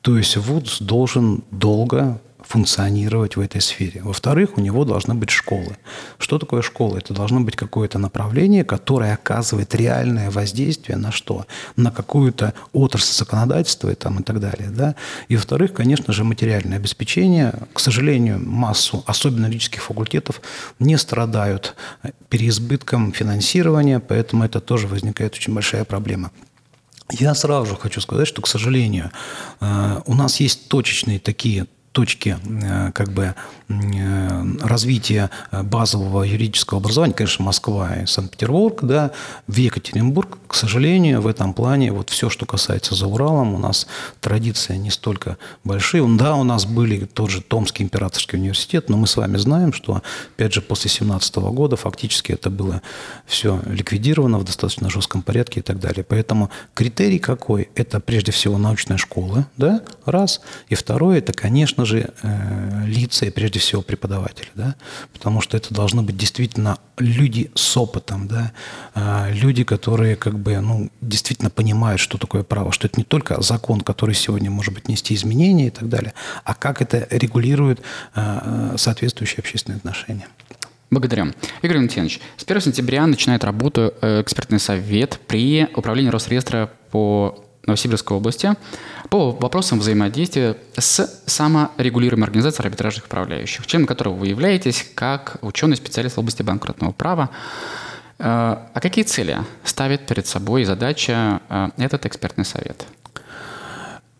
то 0.00 0.16
есть 0.16 0.36
ВУЗ 0.36 0.78
должен 0.80 1.44
долго 1.50 2.20
функционировать 2.48 3.36
в 3.36 3.40
этой 3.40 3.60
сфере. 3.60 4.00
Во-вторых, 4.02 4.56
у 4.56 4.60
него 4.62 4.86
должны 4.86 5.14
быть 5.14 5.28
школы. 5.28 5.76
Что 6.18 6.38
такое 6.38 6.62
школа? 6.62 6.96
Это 6.96 7.12
должно 7.12 7.40
быть 7.40 7.56
какое-то 7.56 7.98
направление, 7.98 8.64
которое 8.64 9.12
оказывает 9.12 9.74
реальное 9.74 10.30
воздействие 10.30 10.96
на 10.96 11.12
что? 11.12 11.46
На 11.76 11.90
какую-то 11.90 12.54
отрасль 12.72 13.12
законодательства 13.12 13.90
и, 13.90 13.94
там, 13.94 14.20
и 14.20 14.22
так 14.22 14.40
далее. 14.40 14.70
Да? 14.70 14.94
И, 15.28 15.36
во-вторых, 15.36 15.74
конечно 15.74 16.14
же, 16.14 16.24
материальное 16.24 16.78
обеспечение. 16.78 17.52
К 17.74 17.80
сожалению, 17.80 18.40
массу, 18.42 19.04
особенно 19.06 19.44
юридических 19.44 19.82
факультетов, 19.82 20.40
не 20.78 20.96
страдают 20.96 21.76
переизбытком 22.30 23.12
финансирования, 23.12 24.00
поэтому 24.00 24.44
это 24.44 24.60
тоже 24.60 24.86
возникает 24.86 25.34
очень 25.34 25.52
большая 25.52 25.84
проблема. 25.84 26.30
Я 27.10 27.34
сразу 27.34 27.66
же 27.66 27.76
хочу 27.76 28.00
сказать, 28.00 28.28
что, 28.28 28.42
к 28.42 28.46
сожалению, 28.46 29.10
э, 29.60 30.00
у 30.06 30.14
нас 30.14 30.40
есть 30.40 30.68
точечные 30.68 31.18
такие 31.18 31.66
точки 31.92 32.36
э, 32.44 32.92
как 32.92 33.12
бы 33.12 33.34
э, 33.68 34.42
развития 34.62 35.30
базового 35.50 36.22
юридического 36.22 36.80
образования, 36.80 37.14
конечно, 37.14 37.44
Москва 37.44 37.96
и 37.96 38.06
Санкт-Петербург, 38.06 38.78
да, 38.82 39.10
в 39.46 39.56
Екатеринбург, 39.56 40.38
к 40.46 40.54
сожалению, 40.54 41.20
в 41.20 41.26
этом 41.26 41.54
плане 41.54 41.92
вот 41.92 42.10
все, 42.10 42.30
что 42.30 42.46
касается 42.46 42.94
за 42.94 43.06
Уралом, 43.06 43.54
у 43.54 43.58
нас 43.58 43.86
традиции 44.20 44.76
не 44.76 44.90
столько 44.90 45.38
большие. 45.64 46.06
Да, 46.16 46.36
у 46.36 46.44
нас 46.44 46.64
были 46.64 47.04
тот 47.04 47.30
же 47.30 47.42
Томский 47.42 47.82
императорский 47.82 48.38
университет, 48.38 48.88
но 48.88 48.96
мы 48.96 49.06
с 49.06 49.16
вами 49.16 49.36
знаем, 49.36 49.72
что, 49.72 50.02
опять 50.36 50.54
же, 50.54 50.62
после 50.62 50.90
17 50.90 51.36
года 51.36 51.76
фактически 51.76 52.32
это 52.32 52.50
было 52.50 52.82
все 53.26 53.60
ликвидировано 53.66 54.38
в 54.38 54.44
достаточно 54.44 54.90
жестком 54.90 55.22
порядке 55.22 55.60
и 55.60 55.62
так 55.62 55.80
далее. 55.80 56.04
Поэтому 56.04 56.50
критерий 56.74 57.18
какой? 57.18 57.68
Это 57.74 58.00
прежде 58.00 58.32
всего 58.32 58.58
научная 58.58 58.96
школа, 58.96 59.46
да, 59.56 59.82
раз. 60.04 60.40
И 60.68 60.74
второе, 60.74 61.18
это, 61.18 61.32
конечно 61.32 61.77
же, 61.84 62.10
э, 62.22 62.84
лица 62.86 63.26
и 63.26 63.30
прежде 63.30 63.58
всего 63.58 63.82
преподаватели, 63.82 64.48
да, 64.54 64.74
потому 65.12 65.40
что 65.40 65.56
это 65.56 65.74
должны 65.74 66.02
быть 66.02 66.16
действительно 66.16 66.78
люди 66.98 67.50
с 67.54 67.76
опытом, 67.76 68.28
да, 68.28 68.52
э, 68.94 69.32
люди, 69.32 69.64
которые 69.64 70.16
как 70.16 70.38
бы, 70.38 70.58
ну, 70.60 70.90
действительно 71.00 71.50
понимают, 71.50 72.00
что 72.00 72.18
такое 72.18 72.42
право, 72.42 72.72
что 72.72 72.86
это 72.86 72.98
не 72.98 73.04
только 73.04 73.40
закон, 73.42 73.80
который 73.80 74.14
сегодня 74.14 74.50
может 74.50 74.74
быть 74.74 74.88
нести 74.88 75.14
изменения 75.14 75.68
и 75.68 75.70
так 75.70 75.88
далее, 75.88 76.14
а 76.44 76.54
как 76.54 76.82
это 76.82 77.06
регулирует 77.10 77.80
э, 78.14 78.74
соответствующие 78.76 79.38
общественные 79.38 79.78
отношения. 79.78 80.28
Благодарю. 80.90 81.34
Игорь 81.60 81.76
Валентинович, 81.76 82.20
с 82.38 82.44
1 82.44 82.62
сентября 82.62 83.06
начинает 83.06 83.44
работу 83.44 83.92
экспертный 84.00 84.58
совет 84.58 85.20
при 85.26 85.68
управлении 85.74 86.08
Росреестра 86.08 86.70
по 86.90 87.44
Новосибирской 87.68 88.16
области 88.16 88.54
по 89.08 89.30
вопросам 89.30 89.78
взаимодействия 89.78 90.56
с 90.76 91.22
саморегулируемой 91.26 92.26
организацией 92.26 92.66
арбитражных 92.66 93.06
управляющих, 93.06 93.66
членом 93.66 93.86
которого 93.86 94.14
вы 94.14 94.26
являетесь 94.28 94.90
как 94.94 95.36
ученый-специалист 95.42 96.16
в 96.16 96.20
области 96.20 96.42
банкротного 96.42 96.92
права. 96.92 97.30
Э, 98.18 98.56
а 98.74 98.80
какие 98.80 99.04
цели 99.04 99.38
ставит 99.64 100.06
перед 100.06 100.26
собой 100.26 100.64
задача 100.64 101.40
э, 101.48 101.68
этот 101.78 102.06
экспертный 102.06 102.44
совет? 102.44 102.84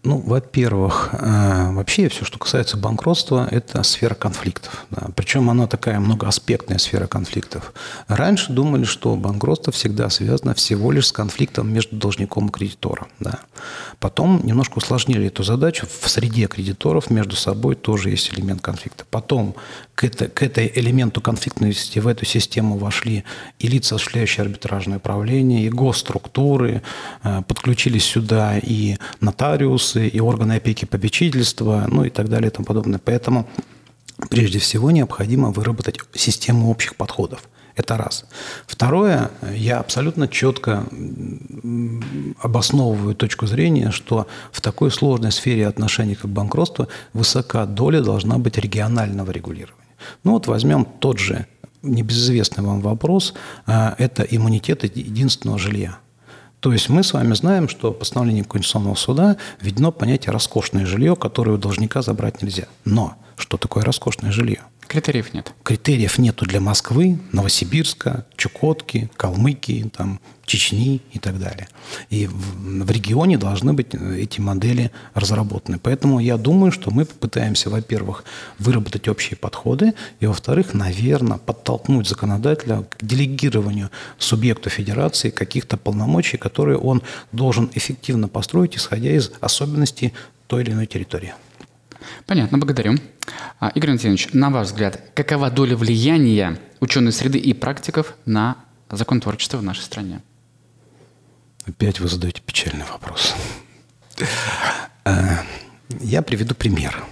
Ну, 0.05 0.19
во-первых, 0.19 1.11
э, 1.13 1.73
вообще 1.73 2.09
все, 2.09 2.25
что 2.25 2.39
касается 2.39 2.77
банкротства, 2.77 3.49
это 3.51 3.83
сфера 3.83 4.15
конфликтов. 4.15 4.87
Да. 4.91 5.09
Причем 5.17 5.51
она 5.51 5.67
такая 5.67 5.99
многоаспектная 5.99 6.79
сфера 6.79 7.09
конфликтов. 7.09 7.73
Раньше 8.07 8.53
думали, 8.53 8.85
что 8.85 9.17
банкротство 9.17 9.73
всегда 9.73 10.09
связано 10.09 10.55
всего 10.55 10.93
лишь 10.93 11.09
с 11.09 11.13
конфликтом 11.13 11.73
между 11.73 11.97
должником 11.97 12.47
и 12.47 12.53
кредитором. 12.53 13.09
Да. 13.19 13.41
Потом 13.99 14.41
немножко 14.45 14.79
усложнили 14.79 15.27
эту 15.27 15.43
задачу. 15.43 15.87
В 16.01 16.09
среде 16.09 16.47
кредиторов 16.47 17.11
между 17.11 17.35
собой 17.35 17.75
тоже 17.75 18.11
есть 18.11 18.33
элемент 18.33 18.61
конфликта. 18.61 19.05
Потом 19.11 19.57
к, 19.97 20.05
это, 20.05 20.29
к 20.29 20.45
этой 20.45 20.71
элементу 20.77 21.21
конфликтности 21.21 21.99
в 21.99 22.07
эту 22.07 22.25
систему 22.25 22.79
вошли 22.79 23.25
и 23.59 23.67
лица, 23.67 23.97
осуществляющие 23.97 24.45
арбитражное 24.45 24.99
управление, 24.99 25.67
и 25.67 25.71
госструктуры, 25.71 26.83
э, 27.25 27.43
подключились 27.49 28.05
сюда 28.05 28.59
и 28.59 28.97
нотариусы, 29.89 30.09
и 30.09 30.21
органы 30.21 30.55
опеки 30.55 30.85
попечительства, 30.85 31.87
ну 31.89 32.05
и 32.05 32.11
так 32.11 32.29
далее 32.29 32.51
и 32.51 32.53
тому 32.53 32.67
подобное. 32.67 33.01
Поэтому 33.05 33.47
прежде 34.31 34.59
всего 34.59 34.91
необходимо 34.91 35.51
выработать 35.51 35.99
систему 36.15 36.71
общих 36.71 36.97
подходов. 36.97 37.49
Это 37.77 37.97
раз. 37.97 38.25
Второе, 38.67 39.31
я 39.55 39.79
абсолютно 39.79 40.27
четко 40.27 40.85
обосновываю 42.43 43.15
точку 43.15 43.47
зрения, 43.47 43.93
что 43.93 44.27
в 44.51 44.61
такой 44.61 44.91
сложной 44.91 45.31
сфере 45.31 45.69
отношений, 45.69 46.17
как 46.17 46.31
банкротство, 46.31 46.89
высока 47.13 47.67
доля 47.67 48.01
должна 48.01 48.39
быть 48.39 48.59
регионального 48.59 49.31
регулирования. 49.31 49.77
Ну 50.25 50.33
вот 50.33 50.49
возьмем 50.49 50.85
тот 50.85 51.19
же 51.19 51.47
небезызвестный 51.83 52.65
вам 52.65 52.81
вопрос, 52.81 53.35
а, 53.67 53.95
это 53.99 54.25
иммунитет 54.25 54.83
единственного 54.97 55.59
жилья. 55.59 55.99
То 56.61 56.73
есть 56.73 56.89
мы 56.89 57.03
с 57.03 57.13
вами 57.13 57.35
знаем, 57.35 57.69
что 57.69 57.93
постановлением 57.93 58.45
Конституционного 58.45 58.97
суда 58.97 59.37
введено 59.61 59.93
понятие 59.93 60.33
«роскошное 60.33 60.87
жилье», 60.87 61.15
которое 61.15 61.53
у 61.53 61.59
должника 61.59 62.03
забрать 62.03 62.43
нельзя. 62.43 62.67
Но 62.85 63.15
что 63.37 63.57
такое 63.57 63.85
роскошное 63.85 64.33
жилье? 64.33 64.63
Критериев 64.89 65.35
нет. 65.35 65.53
Критериев 65.63 66.19
нету 66.19 66.47
для 66.47 66.61
Москвы, 66.61 67.19
Новосибирска, 67.33 68.25
Чукотки, 68.37 69.11
Калмыкии, 69.17 69.91
там, 69.95 70.19
Чечни 70.47 71.03
и 71.13 71.19
так 71.19 71.39
далее. 71.39 71.69
И 72.09 72.27
в, 72.27 72.85
в 72.85 72.91
регионе 72.91 73.37
должны 73.37 73.75
быть 73.75 73.95
э, 73.95 74.19
эти 74.19 74.41
модели 74.41 74.91
разработаны. 75.13 75.79
Поэтому 75.79 76.21
я 76.21 76.39
думаю, 76.39 76.73
что 76.73 76.91
мы 76.91 77.05
попытаемся, 77.05 77.69
во-первых, 77.69 78.25
выработать 78.59 79.09
общие 79.09 79.37
подходы, 79.37 79.93
и, 80.21 80.27
во-вторых, 80.27 80.73
наверное, 80.73 81.37
подтолкнуть 81.37 82.09
законодателя 82.09 82.85
к 82.89 83.05
делегированию 83.05 83.91
субъекту 84.17 84.71
федерации 84.71 85.29
каких-то 85.29 85.77
полномочий, 85.77 86.39
которые 86.39 86.79
он 86.79 87.03
должен 87.31 87.71
эффективно 87.75 88.29
построить, 88.29 88.75
исходя 88.75 89.11
из 89.11 89.33
особенностей 89.43 90.15
той 90.47 90.63
или 90.63 90.71
иной 90.71 90.87
территории. 90.87 91.35
Понятно, 92.29 92.59
благодарю. 92.59 92.99
А, 93.59 93.71
Игорь 93.71 93.93
Алексеевич, 93.93 94.29
на 94.35 94.51
ваш 94.51 94.67
взгляд, 94.67 95.01
какова 95.15 95.51
доля 95.51 95.75
влияния 95.75 96.59
ученой 96.79 97.13
среды 97.13 97.39
и 97.39 97.55
практиков 97.55 98.17
на 98.27 98.59
закон 98.91 99.23
творчества 99.23 99.57
в 99.57 99.63
нашей 99.63 99.81
стране? 99.81 100.21
Опять 101.65 102.01
вы 102.01 102.09
задаете 102.09 102.43
печальный 102.43 102.85
вопрос. 102.85 103.35
Э, 105.07 105.37
я 106.01 106.21
приведу 106.21 106.55
пример. 106.55 107.03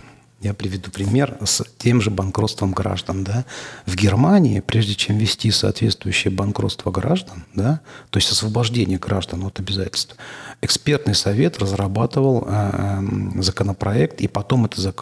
Я 0.43 0.53
приведу 0.53 0.91
пример 0.91 1.39
с 1.43 1.65
тем 1.79 2.03
же 2.03 2.11
банкротством 2.11 2.73
граждан. 2.73 3.25
Да? 3.25 3.47
В 3.87 3.97
Германии, 3.97 4.61
прежде 4.61 4.95
чем 4.95 5.17
ввести 5.17 5.51
соответствующее 5.51 6.31
банкротство 6.31 6.91
граждан, 6.91 7.45
да, 7.55 7.81
то 8.11 8.19
есть 8.19 8.31
освобождение 8.31 8.99
граждан 8.99 9.45
от 9.45 9.59
обязательств, 9.61 10.15
экспертный 10.61 11.15
совет 11.15 11.59
разрабатывал 11.59 12.47
э, 12.47 13.03
законопроект, 13.41 14.21
и 14.21 14.29
потом 14.29 14.67
этот 14.67 14.95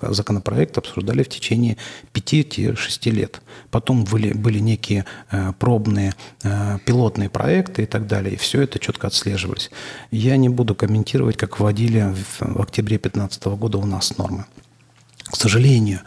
законопроект 0.00 0.78
обсуждали 0.78 1.22
в 1.22 1.28
течение 1.28 1.76
5-6 2.14 3.10
лет. 3.10 3.42
Потом 3.70 4.04
были, 4.04 4.32
были 4.32 4.58
некие 4.58 5.04
э, 5.30 5.52
пробные 5.58 6.14
э, 6.44 6.78
пилотные 6.86 7.28
проекты 7.28 7.82
и 7.82 7.86
так 7.86 8.06
далее, 8.06 8.34
и 8.34 8.38
все 8.38 8.62
это 8.62 8.78
четко 8.78 9.08
отслеживались. 9.08 9.70
Я 10.10 10.38
не 10.38 10.48
буду 10.48 10.74
комментировать, 10.74 11.36
как 11.36 11.60
вводили 11.60 12.14
в, 12.14 12.40
в 12.40 12.62
октябре 12.62 12.96
2015 12.96 13.44
года 13.44 13.76
у 13.76 13.84
нас 13.84 14.16
нормы. 14.16 14.46
К 15.32 15.36
сожалению, 15.36 16.02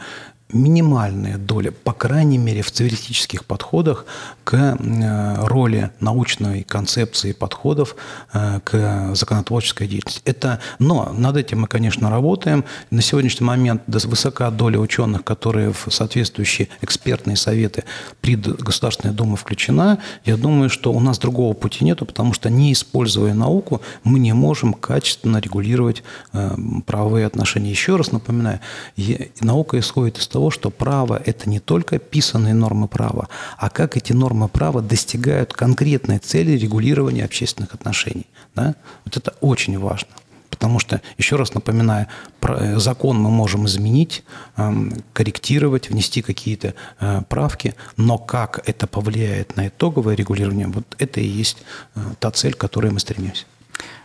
минимальная 0.52 1.38
доля, 1.38 1.72
по 1.72 1.92
крайней 1.92 2.38
мере, 2.38 2.62
в 2.62 2.70
цивилистических 2.70 3.44
подходах 3.44 4.06
к 4.44 4.54
э, 4.54 5.46
роли 5.46 5.90
научной 5.98 6.62
концепции 6.62 7.32
подходов 7.32 7.96
э, 8.32 8.60
к 8.62 9.14
законотворческой 9.14 9.88
деятельности. 9.88 10.22
Это, 10.24 10.60
но 10.78 11.12
над 11.12 11.36
этим 11.36 11.62
мы, 11.62 11.66
конечно, 11.66 12.10
работаем. 12.10 12.64
На 12.90 13.02
сегодняшний 13.02 13.44
момент 13.44 13.82
высока 13.86 14.50
доля 14.50 14.78
ученых, 14.78 15.24
которые 15.24 15.72
в 15.72 15.88
соответствующие 15.90 16.68
экспертные 16.80 17.36
советы 17.36 17.82
при 18.20 18.36
Государственной 18.36 19.14
Думе 19.14 19.36
включена. 19.36 19.98
Я 20.24 20.36
думаю, 20.36 20.70
что 20.70 20.92
у 20.92 21.00
нас 21.00 21.18
другого 21.18 21.54
пути 21.54 21.84
нету, 21.84 22.06
потому 22.06 22.32
что 22.34 22.50
не 22.50 22.72
используя 22.72 23.34
науку, 23.34 23.80
мы 24.04 24.20
не 24.20 24.32
можем 24.32 24.74
качественно 24.74 25.38
регулировать 25.38 26.04
э, 26.32 26.56
правовые 26.86 27.26
отношения. 27.26 27.70
Еще 27.70 27.96
раз 27.96 28.12
напоминаю, 28.12 28.60
наука 29.40 29.78
исходит 29.80 30.18
из 30.18 30.28
того, 30.36 30.50
что 30.50 30.68
право– 30.70 31.22
это 31.26 31.48
не 31.48 31.60
только 31.60 31.98
писанные 31.98 32.52
нормы 32.52 32.88
права, 32.88 33.28
а 33.56 33.70
как 33.70 33.96
эти 33.96 34.12
нормы 34.12 34.48
права 34.48 34.82
достигают 34.82 35.54
конкретной 35.54 36.18
цели 36.18 36.58
регулирования 36.58 37.24
общественных 37.24 37.72
отношений. 37.72 38.26
Да? 38.54 38.74
Вот 39.06 39.16
это 39.16 39.32
очень 39.40 39.78
важно. 39.78 40.10
Потому 40.50 40.78
что, 40.78 41.00
еще 41.16 41.36
раз 41.36 41.54
напоминаю, 41.54 42.06
э, 42.42 42.78
закон 42.78 43.18
мы 43.18 43.30
можем 43.30 43.64
изменить, 43.64 44.24
эм, 44.58 44.92
корректировать, 45.14 45.88
внести 45.88 46.20
какие-то 46.20 46.74
э, 47.00 47.22
правки, 47.28 47.74
но 47.96 48.18
как 48.18 48.60
это 48.68 48.86
повлияет 48.86 49.56
на 49.56 49.68
итоговое 49.68 50.16
регулирование, 50.16 50.66
вот 50.66 50.84
это 50.98 51.20
и 51.20 51.26
есть 51.26 51.56
э, 51.94 52.00
та 52.20 52.30
цель, 52.30 52.52
к 52.52 52.58
которой 52.58 52.90
мы 52.90 53.00
стремимся. 53.00 53.46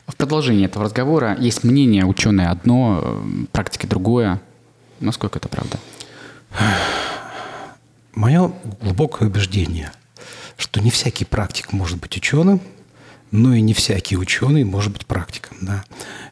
В 0.07 0.15
продолжении 0.15 0.65
этого 0.65 0.85
разговора 0.85 1.35
есть 1.41 1.65
мнение 1.65 2.05
ученое 2.05 2.51
одно, 2.51 3.21
практики 3.51 3.85
другое. 3.85 4.39
Насколько 5.01 5.39
это 5.39 5.49
правда? 5.49 5.77
Мое 8.13 8.51
глубокое 8.81 9.29
убеждение, 9.29 9.91
что 10.57 10.81
не 10.81 10.91
всякий 10.91 11.25
практик 11.25 11.71
может 11.71 11.99
быть 11.99 12.17
ученым, 12.17 12.61
но 13.31 13.53
и 13.53 13.61
не 13.61 13.73
всякий 13.73 14.17
ученый 14.17 14.65
может 14.65 14.91
быть 14.91 15.05
практиком. 15.05 15.57
Да. 15.61 15.83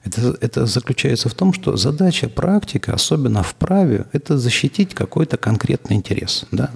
Это, 0.03 0.37
это 0.41 0.65
заключается 0.65 1.29
в 1.29 1.33
том, 1.33 1.53
что 1.53 1.77
задача 1.77 2.27
практика, 2.27 2.93
особенно 2.93 3.41
в 3.41 3.55
праве, 3.55 4.05
это 4.11 4.37
защитить 4.37 4.93
какой-то 4.93 5.37
конкретный 5.37 5.95
интерес. 5.95 6.45
Да. 6.51 6.69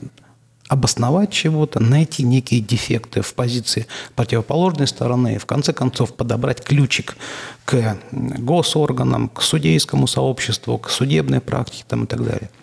Обосновать 0.69 1.29
чего-то, 1.29 1.81
найти 1.81 2.23
некие 2.23 2.61
дефекты 2.61 3.21
в 3.21 3.33
позиции 3.33 3.85
противоположной 4.15 4.87
стороны, 4.87 5.35
и 5.35 5.37
в 5.37 5.45
конце 5.45 5.73
концов 5.73 6.15
подобрать 6.15 6.63
ключик 6.63 7.17
к 7.65 7.97
госорганам, 8.11 9.27
к 9.27 9.41
судейскому 9.41 10.07
сообществу, 10.07 10.77
к 10.77 10.89
судебной 10.89 11.41
практике 11.41 11.83
там, 11.87 12.05
и 12.05 12.07
так 12.07 12.23
далее– 12.23 12.49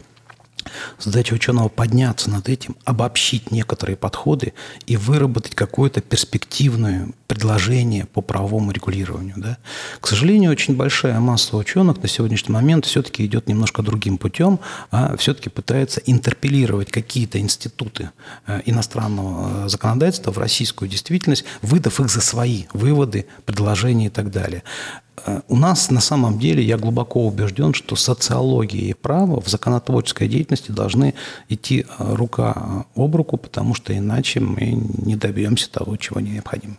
Задача 0.99 1.35
ученого 1.35 1.69
подняться 1.69 2.31
над 2.31 2.49
этим, 2.49 2.77
обобщить 2.85 3.51
некоторые 3.51 3.97
подходы 3.97 4.53
и 4.87 4.97
выработать 4.97 5.55
какое-то 5.55 6.01
перспективное 6.01 7.09
предложение 7.27 8.07
по 8.07 8.21
правовому 8.21 8.73
регулированию. 8.73 9.35
Да? 9.37 9.59
К 10.01 10.07
сожалению, 10.09 10.51
очень 10.51 10.77
большая 10.77 11.21
масса 11.21 11.57
ученых 11.57 12.03
на 12.03 12.09
сегодняшний 12.09 12.53
момент 12.53 12.87
все-таки 12.87 13.25
идет 13.25 13.47
немножко 13.47 13.83
другим 13.83 14.19
путем, 14.19 14.59
а 14.91 15.17
все-таки 15.17 15.49
пытается 15.49 16.01
интерпеллировать 16.07 16.91
какие-то 16.91 17.39
институты 17.39 18.11
э, 18.47 18.63
иностранного 18.67 19.67
э, 19.67 19.69
законодательства 19.69 20.33
в 20.33 20.39
российскую 20.39 20.89
действительность, 20.89 21.45
выдав 21.63 22.01
их 22.01 22.11
за 22.11 22.21
свои 22.21 22.65
выводы, 22.73 23.27
предложения 23.47 24.07
и 24.07 24.11
так 24.11 24.31
далее. 24.31 24.63
Э, 25.27 25.41
у 25.49 25.57
нас 25.57 25.91
на 25.91 26.01
самом 26.01 26.39
деле, 26.39 26.63
я 26.63 26.77
глубоко 26.77 27.27
убежден, 27.27 27.75
что 27.75 27.97
социология 27.97 28.91
и 28.91 28.95
право 28.95 29.41
в 29.41 29.49
законотворческой 29.49 30.29
деятельности 30.29 30.71
должны 30.71 31.15
идти 31.49 31.87
э, 31.87 32.15
рука 32.15 32.55
э, 32.57 33.03
об 33.03 33.17
руку, 33.17 33.37
потому 33.37 33.75
что 33.75 33.97
иначе 33.97 34.41
мы 34.41 34.73
не 34.73 35.17
добьемся 35.17 35.71
того, 35.71 35.97
чего 35.97 36.21
необходимо. 36.21 36.77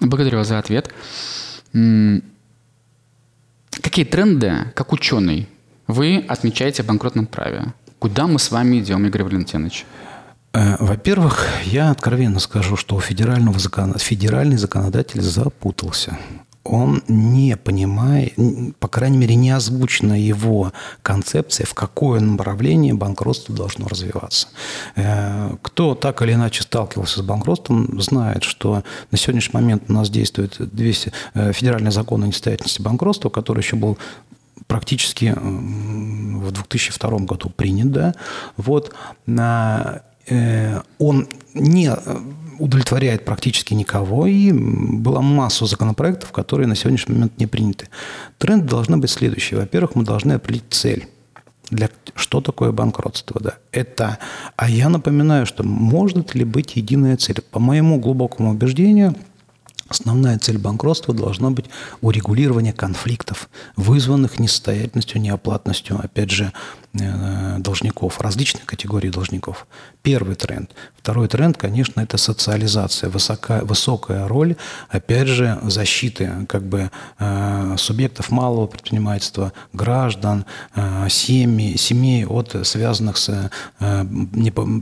Благодарю 0.00 0.38
вас 0.38 0.48
за 0.48 0.58
ответ. 0.58 0.90
Какие 1.72 2.22
тренды, 4.04 4.72
как 4.74 4.92
ученый, 4.92 5.48
вы 5.86 6.24
отмечаете 6.28 6.82
в 6.82 6.86
банкротном 6.86 7.26
праве? 7.26 7.72
Куда 7.98 8.26
мы 8.26 8.38
с 8.38 8.50
вами 8.50 8.80
идем, 8.80 9.06
Игорь 9.06 9.24
Валентинович? 9.24 9.84
Во-первых, 10.52 11.46
я 11.64 11.90
откровенно 11.90 12.40
скажу, 12.40 12.76
что 12.76 12.98
федерального 12.98 13.58
закон... 13.58 13.94
федеральный 13.98 14.56
законодатель 14.56 15.20
запутался 15.20 16.18
он 16.70 17.02
не 17.08 17.56
понимает, 17.56 18.34
по 18.78 18.86
крайней 18.86 19.18
мере, 19.18 19.34
не 19.34 19.50
озвучена 19.50 20.18
его 20.18 20.72
концепция, 21.02 21.66
в 21.66 21.74
какое 21.74 22.20
направление 22.20 22.94
банкротство 22.94 23.54
должно 23.54 23.88
развиваться. 23.88 24.48
Э, 24.94 25.50
кто 25.62 25.96
так 25.96 26.22
или 26.22 26.34
иначе 26.34 26.62
сталкивался 26.62 27.20
с 27.20 27.22
банкротством, 27.22 28.00
знает, 28.00 28.44
что 28.44 28.84
на 29.10 29.18
сегодняшний 29.18 29.60
момент 29.60 29.84
у 29.88 29.92
нас 29.92 30.10
действует 30.10 30.56
200, 30.58 31.12
э, 31.34 31.52
федеральный 31.52 31.90
закон 31.90 32.22
о 32.22 32.28
несостоятельности 32.28 32.80
банкротства, 32.80 33.30
который 33.30 33.60
еще 33.60 33.74
был 33.74 33.98
практически 34.68 35.34
в 35.36 36.52
2002 36.52 37.18
году 37.20 37.50
принят, 37.50 37.90
да, 37.90 38.14
вот, 38.56 38.94
э, 39.26 40.00
он 40.98 41.28
не 41.54 41.90
удовлетворяет 42.58 43.24
практически 43.24 43.74
никого, 43.74 44.26
и 44.26 44.52
была 44.52 45.22
масса 45.22 45.66
законопроектов, 45.66 46.30
которые 46.30 46.66
на 46.66 46.76
сегодняшний 46.76 47.14
момент 47.14 47.38
не 47.38 47.46
приняты. 47.46 47.88
Тренды 48.38 48.68
должны 48.68 48.98
быть 48.98 49.10
следующие. 49.10 49.58
Во-первых, 49.58 49.94
мы 49.94 50.04
должны 50.04 50.34
определить 50.34 50.64
цель. 50.70 51.08
Для, 51.70 51.88
что 52.14 52.40
такое 52.40 52.72
банкротство? 52.72 53.40
Да? 53.40 53.54
Это, 53.72 54.18
а 54.56 54.68
я 54.68 54.88
напоминаю, 54.88 55.46
что 55.46 55.62
может 55.62 56.34
ли 56.34 56.44
быть 56.44 56.76
единая 56.76 57.16
цель? 57.16 57.40
По 57.40 57.60
моему 57.60 57.98
глубокому 57.98 58.50
убеждению, 58.50 59.14
Основная 59.90 60.38
цель 60.38 60.56
банкротства 60.56 61.12
должна 61.12 61.50
быть 61.50 61.66
урегулирование 62.00 62.72
конфликтов, 62.72 63.50
вызванных 63.74 64.38
несостоятельностью, 64.38 65.20
неоплатностью, 65.20 65.98
опять 66.00 66.30
же, 66.30 66.52
э, 66.92 67.58
должников, 67.58 68.20
различных 68.20 68.66
категорий 68.66 69.10
должников. 69.10 69.66
Первый 70.02 70.36
тренд. 70.36 70.70
Второй 70.96 71.26
тренд, 71.26 71.56
конечно, 71.56 72.00
это 72.00 72.18
социализация, 72.18 73.10
высокая, 73.10 73.62
высокая 73.64 74.28
роль, 74.28 74.54
опять 74.90 75.26
же, 75.26 75.58
защиты 75.64 76.46
как 76.48 76.62
бы 76.62 76.92
э, 77.18 77.74
субъектов 77.76 78.30
малого 78.30 78.68
предпринимательства, 78.68 79.52
граждан, 79.72 80.44
э, 80.76 81.08
семьи, 81.10 81.76
семей 81.76 82.26
от 82.26 82.54
связанных 82.62 83.16
с 83.16 83.50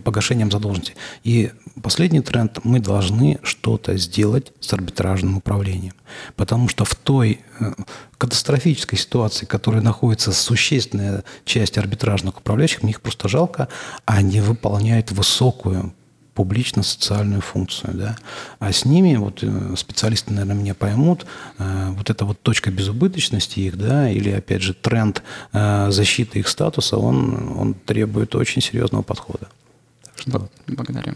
погашением 0.05 0.51
задолженности. 0.51 0.97
И 1.25 1.51
последний 1.81 2.21
тренд, 2.21 2.59
мы 2.65 2.81
должны 2.81 3.39
что-то 3.43 3.97
сделать 3.97 4.53
с 4.61 4.73
арбитражным 4.73 5.37
управлением. 5.37 5.95
Потому 6.37 6.69
что 6.69 6.85
в 6.85 6.95
той 6.95 7.41
э, 7.61 7.73
катастрофической 8.17 8.99
ситуации, 8.99 9.45
в 9.45 9.49
которой 9.49 9.83
находится 9.83 10.33
существенная 10.33 11.25
часть 11.45 11.79
арбитражных 11.79 12.39
управляющих, 12.39 12.83
мне 12.83 12.93
их 12.93 13.01
просто 13.01 13.29
жалко, 13.29 13.69
они 14.07 14.41
выполняют 14.41 15.13
высокую 15.13 15.93
публично-социальную 16.35 17.41
функцию. 17.41 17.95
Да? 17.95 18.17
А 18.61 18.73
с 18.73 18.85
ними, 18.85 19.17
вот 19.17 19.43
э, 19.43 19.75
специалисты, 19.77 20.33
наверное, 20.33 20.57
меня 20.57 20.75
поймут, 20.75 21.27
э, 21.59 21.91
вот 21.91 22.11
эта 22.11 22.25
вот 22.25 22.41
точка 22.41 22.71
безубыточности 22.71 23.61
их, 23.61 23.77
да, 23.77 24.11
или, 24.11 24.31
опять 24.31 24.63
же, 24.63 24.75
тренд 24.75 25.23
защиты 25.53 26.39
их 26.39 26.49
статуса, 26.49 26.97
он, 26.97 27.57
он 27.59 27.75
требует 27.75 28.35
очень 28.35 28.63
серьезного 28.63 29.03
подхода. 29.03 29.49
Что... 30.19 30.49
Благодарю. 30.67 31.15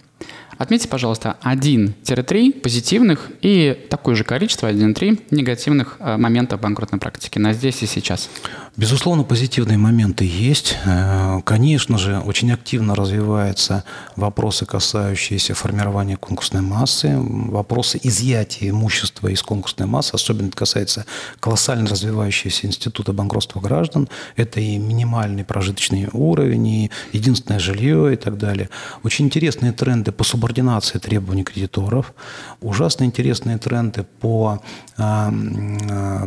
Отметьте, 0.59 0.87
пожалуйста, 0.87 1.37
1-3 1.43 2.61
позитивных 2.61 3.31
и 3.41 3.87
такое 3.91 4.15
же 4.15 4.23
количество, 4.23 4.71
1-3 4.71 5.25
негативных 5.31 5.97
э, 5.99 6.17
моментов 6.17 6.61
банкротной 6.61 7.01
практики 7.01 7.38
на 7.38 7.53
здесь 7.53 7.83
и 7.83 7.87
сейчас. 7.87 8.29
Безусловно, 8.77 9.25
позитивные 9.25 9.77
моменты 9.77 10.25
есть. 10.25 10.77
Э, 10.85 11.41
конечно 11.45 11.99
же, 11.99 12.19
очень 12.21 12.53
активно 12.53 12.95
развиваются 12.95 13.85
вопросы, 14.15 14.65
касающиеся 14.65 15.55
формирования 15.55 16.17
конкурсной 16.17 16.62
массы, 16.62 17.17
вопросы 17.19 17.99
изъятия 18.03 18.69
имущества 18.69 19.29
из 19.29 19.43
конкурсной 19.43 19.88
массы, 19.88 20.15
особенно 20.15 20.49
это 20.49 20.57
касается 20.57 21.07
колоссально 21.41 21.88
развивающегося 21.88 22.67
института 22.67 23.12
банкротства 23.12 23.61
граждан. 23.61 24.09
Это 24.37 24.61
и 24.61 24.79
минимальный 24.79 25.45
прожиточный 25.45 26.09
уровень, 26.12 26.67
и 26.69 26.91
единственное 27.12 27.59
жилье 27.59 28.12
и 28.12 28.17
так 28.17 28.38
далее. 28.38 28.69
Очень 29.03 29.27
интересные 29.27 29.73
тренды 29.73 30.13
по 30.13 30.25
субординации 30.25 30.99
требований 30.99 31.45
кредиторов, 31.45 32.15
ужасно 32.61 33.05
интересные 33.05 33.59
тренды 33.59 34.05
по 34.21 34.63
э, 34.97 35.31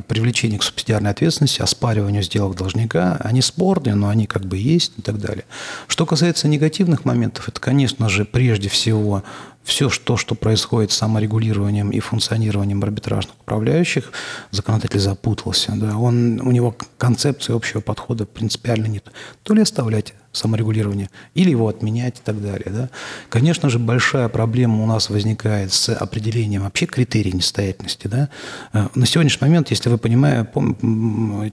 привлечению 0.07 0.59
к 0.59 0.63
субсидиарной 0.63 1.11
ответственности, 1.11 1.61
оспариванию 1.61 2.23
сделок 2.23 2.55
должника. 2.55 3.17
Они 3.23 3.41
спорные, 3.41 3.95
но 3.95 4.09
они 4.09 4.27
как 4.27 4.45
бы 4.45 4.57
есть 4.57 4.93
и 4.97 5.01
так 5.01 5.19
далее. 5.19 5.45
Что 5.87 6.05
касается 6.05 6.47
негативных 6.47 7.05
моментов, 7.05 7.47
это, 7.47 7.59
конечно 7.59 8.09
же, 8.09 8.25
прежде 8.25 8.69
всего 8.69 9.23
все 9.65 9.89
то, 9.89 10.15
что 10.15 10.35
происходит 10.35 10.91
с 10.91 10.97
саморегулированием 10.97 11.89
и 11.89 11.99
функционированием 11.99 12.83
арбитражных 12.83 13.35
управляющих, 13.41 14.11
законодатель 14.51 14.99
запутался. 14.99 15.73
Да, 15.75 15.97
он, 15.97 16.39
у 16.39 16.51
него 16.51 16.75
концепции 16.97 17.53
общего 17.53 17.81
подхода 17.81 18.25
принципиально 18.25 18.85
нет. 18.85 19.11
То 19.43 19.55
ли 19.55 19.63
оставлять 19.63 20.13
саморегулирование, 20.35 21.09
или 21.33 21.49
его 21.49 21.67
отменять 21.67 22.19
и 22.19 22.21
так 22.23 22.41
далее. 22.41 22.67
Да. 22.67 22.89
Конечно 23.29 23.69
же, 23.69 23.79
большая 23.79 24.29
проблема 24.29 24.83
у 24.83 24.85
нас 24.85 25.09
возникает 25.09 25.73
с 25.73 25.89
определением 25.93 26.63
вообще 26.63 26.85
критерий 26.85 27.31
несостоятельности. 27.31 28.07
Да. 28.07 28.29
Э, 28.73 28.87
на 28.95 29.05
сегодняшний 29.05 29.47
момент, 29.47 29.71
если 29.71 29.89
вы 29.89 29.97
понимаете, 29.97 30.49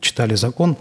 читали 0.01 0.35
закон, 0.35 0.77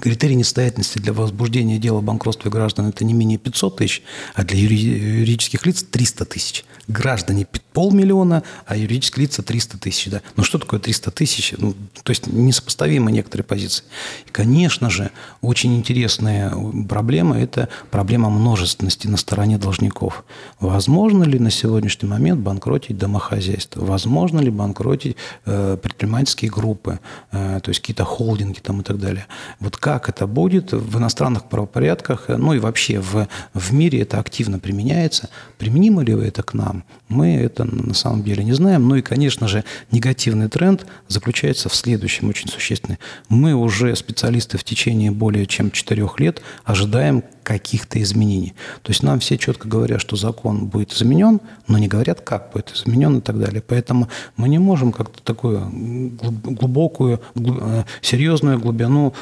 Критерий 0.00 0.36
несостоятельности 0.36 0.98
для 0.98 1.12
возбуждения 1.12 1.78
дела 1.78 1.98
о 1.98 2.02
банкротстве 2.02 2.50
граждан– 2.50 2.86
это 2.88 3.04
не 3.04 3.12
менее 3.12 3.36
500 3.36 3.76
тысяч, 3.76 4.02
а 4.34 4.42
для 4.42 4.58
юридических 4.58 5.66
лиц– 5.66 5.82
300 5.90 6.24
тысяч. 6.24 6.64
Граждане– 6.88 7.46
полмиллиона, 7.72 8.42
а 8.66 8.76
юридические 8.76 9.26
лица– 9.26 9.42
300 9.44 9.78
тысяч. 9.78 10.10
Да? 10.10 10.22
Ну 10.36 10.44
что 10.44 10.58
такое 10.58 10.80
300 10.80 11.10
тысяч? 11.10 11.54
Ну, 11.58 11.74
то 12.02 12.10
есть 12.10 12.26
несопоставимы 12.26 13.12
некоторые 13.12 13.44
позиции. 13.44 13.84
И, 14.26 14.30
конечно 14.30 14.88
же, 14.88 15.10
очень 15.42 15.76
интересная 15.76 16.54
проблема– 16.88 17.38
это 17.38 17.68
проблема 17.90 18.30
множественности 18.30 19.08
на 19.08 19.18
стороне 19.18 19.58
должников. 19.58 20.24
Возможно 20.58 21.24
ли 21.24 21.38
на 21.38 21.50
сегодняшний 21.50 22.08
момент 22.08 22.40
банкротить 22.40 22.96
домохозяйство? 22.96 23.84
Возможно 23.84 24.40
ли 24.40 24.50
банкротить 24.50 25.16
э, 25.44 25.76
предпринимательские 25.80 26.50
группы, 26.50 26.98
э, 27.30 27.60
то 27.62 27.68
есть 27.68 27.80
какие-то 27.80 28.04
холдинги 28.04 28.60
там 28.60 28.80
и 28.80 28.84
так 28.84 28.98
далее? 28.98 29.26
Вот 29.60 29.76
как 29.82 30.08
это 30.08 30.28
будет 30.28 30.70
в 30.70 30.98
иностранных 30.98 31.48
правопорядках, 31.48 32.26
ну 32.28 32.52
и 32.52 32.60
вообще 32.60 33.00
в, 33.00 33.26
в 33.52 33.72
мире 33.74 34.02
это 34.02 34.20
активно 34.20 34.60
применяется. 34.60 35.28
Применимо 35.58 36.04
ли 36.04 36.14
это 36.24 36.44
к 36.44 36.54
нам? 36.54 36.84
Мы 37.08 37.34
это 37.34 37.64
на 37.64 37.92
самом 37.92 38.22
деле 38.22 38.44
не 38.44 38.52
знаем. 38.52 38.86
Ну 38.86 38.94
и, 38.94 39.02
конечно 39.02 39.48
же, 39.48 39.64
негативный 39.90 40.48
тренд 40.48 40.86
заключается 41.08 41.68
в 41.68 41.74
следующем, 41.74 42.28
очень 42.28 42.48
существенный. 42.48 43.00
Мы 43.28 43.54
уже 43.54 43.96
специалисты 43.96 44.56
в 44.56 44.62
течение 44.62 45.10
более 45.10 45.46
чем 45.46 45.72
четырех 45.72 46.20
лет 46.20 46.42
ожидаем 46.62 47.24
каких-то 47.42 48.00
изменений. 48.00 48.54
То 48.82 48.90
есть 48.90 49.02
нам 49.02 49.20
все 49.20 49.36
четко 49.36 49.68
говорят, 49.68 50.00
что 50.00 50.16
закон 50.16 50.66
будет 50.66 50.92
заменен, 50.92 51.40
но 51.66 51.78
не 51.78 51.88
говорят, 51.88 52.20
как 52.20 52.52
будет 52.52 52.72
заменен 52.74 53.18
и 53.18 53.20
так 53.20 53.38
далее. 53.38 53.62
Поэтому 53.66 54.08
мы 54.36 54.48
не 54.48 54.58
можем 54.58 54.92
как-то 54.92 55.22
такую 55.22 55.60
глубокую, 55.70 57.20
э, 57.34 57.84
серьезную 58.00 58.58
глубину 58.58 59.14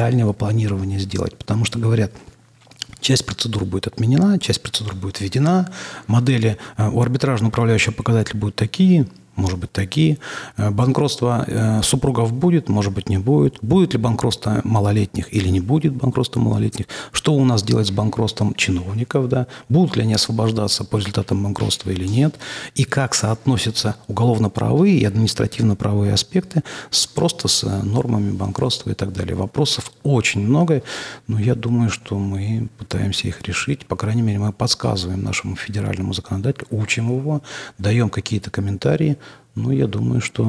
дальнего 0.00 0.32
планирования 0.32 0.98
сделать, 0.98 1.36
потому 1.36 1.64
что 1.64 1.78
говорят, 1.78 2.10
Часть 3.00 3.24
процедур 3.24 3.64
будет 3.64 3.86
отменена, 3.86 4.38
часть 4.38 4.60
процедур 4.62 4.94
будет 4.94 5.20
введена. 5.20 5.72
Модели 6.06 6.58
э, 6.76 6.90
у 6.90 7.00
арбитражного 7.00 7.48
управляющего 7.48 7.94
показателя 7.94 8.38
будут 8.38 8.56
такие, 8.56 9.06
может 9.36 9.58
быть, 9.58 9.72
такие. 9.72 10.18
Э, 10.56 10.70
банкротство 10.70 11.44
э, 11.46 11.82
супругов 11.82 12.32
будет, 12.32 12.68
может 12.68 12.92
быть, 12.92 13.08
не 13.08 13.18
будет. 13.18 13.58
Будет 13.62 13.92
ли 13.94 13.98
банкротство 13.98 14.60
малолетних 14.64 15.32
или 15.32 15.48
не 15.48 15.60
будет 15.60 15.94
банкротства 15.94 16.40
малолетних? 16.40 16.86
Что 17.12 17.34
у 17.34 17.44
нас 17.44 17.62
делать 17.62 17.86
с 17.86 17.90
банкротством 17.90 18.54
чиновников? 18.54 19.28
Да? 19.28 19.46
Будут 19.68 19.96
ли 19.96 20.02
они 20.02 20.14
освобождаться 20.14 20.84
по 20.84 20.98
результатам 20.98 21.42
банкротства 21.42 21.90
или 21.90 22.06
нет? 22.06 22.34
И 22.74 22.84
как 22.84 23.14
соотносятся 23.14 23.96
уголовно-правовые 24.08 24.98
и 24.98 25.04
административно-правовые 25.04 26.12
аспекты 26.12 26.62
с, 26.90 27.06
просто 27.06 27.48
с 27.48 27.62
нормами 27.82 28.32
банкротства 28.32 28.90
и 28.90 28.94
так 28.94 29.12
далее? 29.12 29.34
Вопросов 29.34 29.90
очень 30.02 30.40
много, 30.40 30.82
но 31.28 31.38
я 31.38 31.54
думаю, 31.54 31.90
что 31.90 32.18
мы 32.18 32.68
пытаемся 32.78 33.28
их 33.28 33.42
решить. 33.42 33.86
По 33.86 33.96
крайней 33.96 34.22
мере, 34.22 34.38
мы 34.38 34.52
подсказываем 34.52 35.22
нашему 35.22 35.56
федеральному 35.56 36.12
законодателю, 36.12 36.66
учим 36.70 37.10
его, 37.16 37.42
даем 37.78 38.10
какие-то 38.10 38.50
комментарии– 38.50 39.16
ну, 39.60 39.70
я 39.70 39.86
думаю, 39.86 40.20
что 40.20 40.44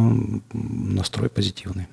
настрой 0.53 1.29
позитивный. 1.29 1.87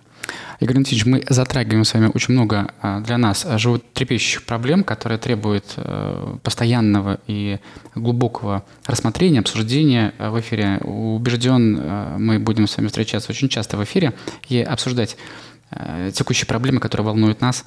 Игорь 0.60 0.78
Антонович, 0.78 1.06
мы 1.06 1.24
затрагиваем 1.28 1.84
с 1.84 1.94
вами 1.94 2.10
очень 2.12 2.34
много 2.34 2.72
а, 2.80 3.00
для 3.00 3.16
нас 3.16 3.46
живут 3.56 3.92
трепещущих 3.92 4.44
проблем, 4.44 4.84
которые 4.84 5.18
требуют 5.18 5.64
э, 5.76 6.36
постоянного 6.42 7.18
и 7.26 7.58
глубокого 7.94 8.64
рассмотрения, 8.86 9.40
обсуждения 9.40 10.12
в 10.18 10.38
эфире. 10.40 10.78
Убежден, 10.82 11.78
э, 11.80 12.16
мы 12.18 12.38
будем 12.40 12.66
с 12.66 12.76
вами 12.76 12.88
встречаться 12.88 13.30
очень 13.30 13.48
часто 13.48 13.76
в 13.76 13.84
эфире 13.84 14.14
и 14.48 14.60
обсуждать 14.60 15.16
э, 15.70 16.10
текущие 16.12 16.46
проблемы, 16.46 16.80
которые 16.80 17.06
волнуют 17.06 17.40
нас 17.40 17.64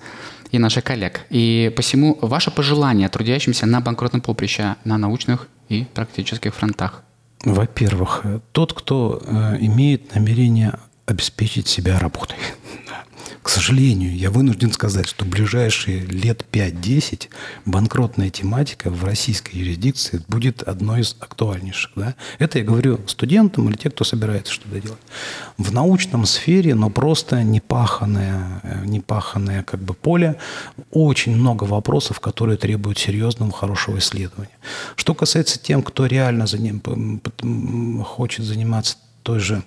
и 0.52 0.60
наших 0.60 0.84
коллег. 0.84 1.22
И 1.30 1.72
посему 1.76 2.18
ваше 2.22 2.52
пожелание 2.52 3.08
трудящимся 3.08 3.66
на 3.66 3.80
банкротном 3.80 4.22
поприще 4.22 4.76
на 4.84 4.98
научных 4.98 5.48
и 5.70 5.86
практических 5.94 6.54
фронтах– 6.54 7.04
во-первых, 7.44 8.26
тот, 8.52 8.74
кто 8.74 9.22
э, 9.24 9.58
имеет 9.62 10.14
намерение 10.14 10.74
обеспечить 11.06 11.68
себя 11.68 12.00
работой. 12.00 12.38
К 13.42 13.50
сожалению, 13.50 14.16
я 14.16 14.30
вынужден 14.30 14.72
сказать, 14.72 15.08
что 15.08 15.26
в 15.26 15.28
ближайшие 15.28 16.02
лет 16.02 16.46
5-10 16.52 17.30
банкротная 17.66 18.30
тематика 18.30 18.92
в 18.92 19.04
российской 19.04 19.56
юрисдикции 19.56 20.22
будет 20.28 20.62
одной 20.62 21.02
из 21.02 21.16
актуальнейших. 21.20 21.92
Да? 21.96 22.16
Это 22.38 22.60
я 22.60 22.66
говорю 22.66 23.00
студентам 23.08 23.68
или 23.68 23.78
те, 23.78 23.90
кто 23.90 24.04
собирается 24.04 24.54
что-то 24.54 24.80
делать. 24.80 25.00
В 25.58 25.74
научном 25.74 26.28
сфере, 26.28 26.76
но 26.76 26.92
просто 26.92 27.42
непаханное, 27.42 28.62
э, 28.62 28.86
непаханное 28.86 29.64
как 29.64 29.82
бы 29.82 29.96
поле, 29.96 30.38
очень 30.92 31.36
много 31.36 31.64
вопросов, 31.64 32.20
которые 32.20 32.58
требуют 32.58 33.00
серьезного, 33.00 33.52
хорошего 33.52 33.98
исследования. 33.98 34.58
Что 34.96 35.16
касается 35.16 35.58
тем, 35.58 35.82
кто 35.82 36.06
реально 36.06 36.46
за 36.46 36.60
ним, 36.60 36.80
хочет 38.04 38.46
заниматься 38.46 38.98
той 39.24 39.40
же 39.40 39.64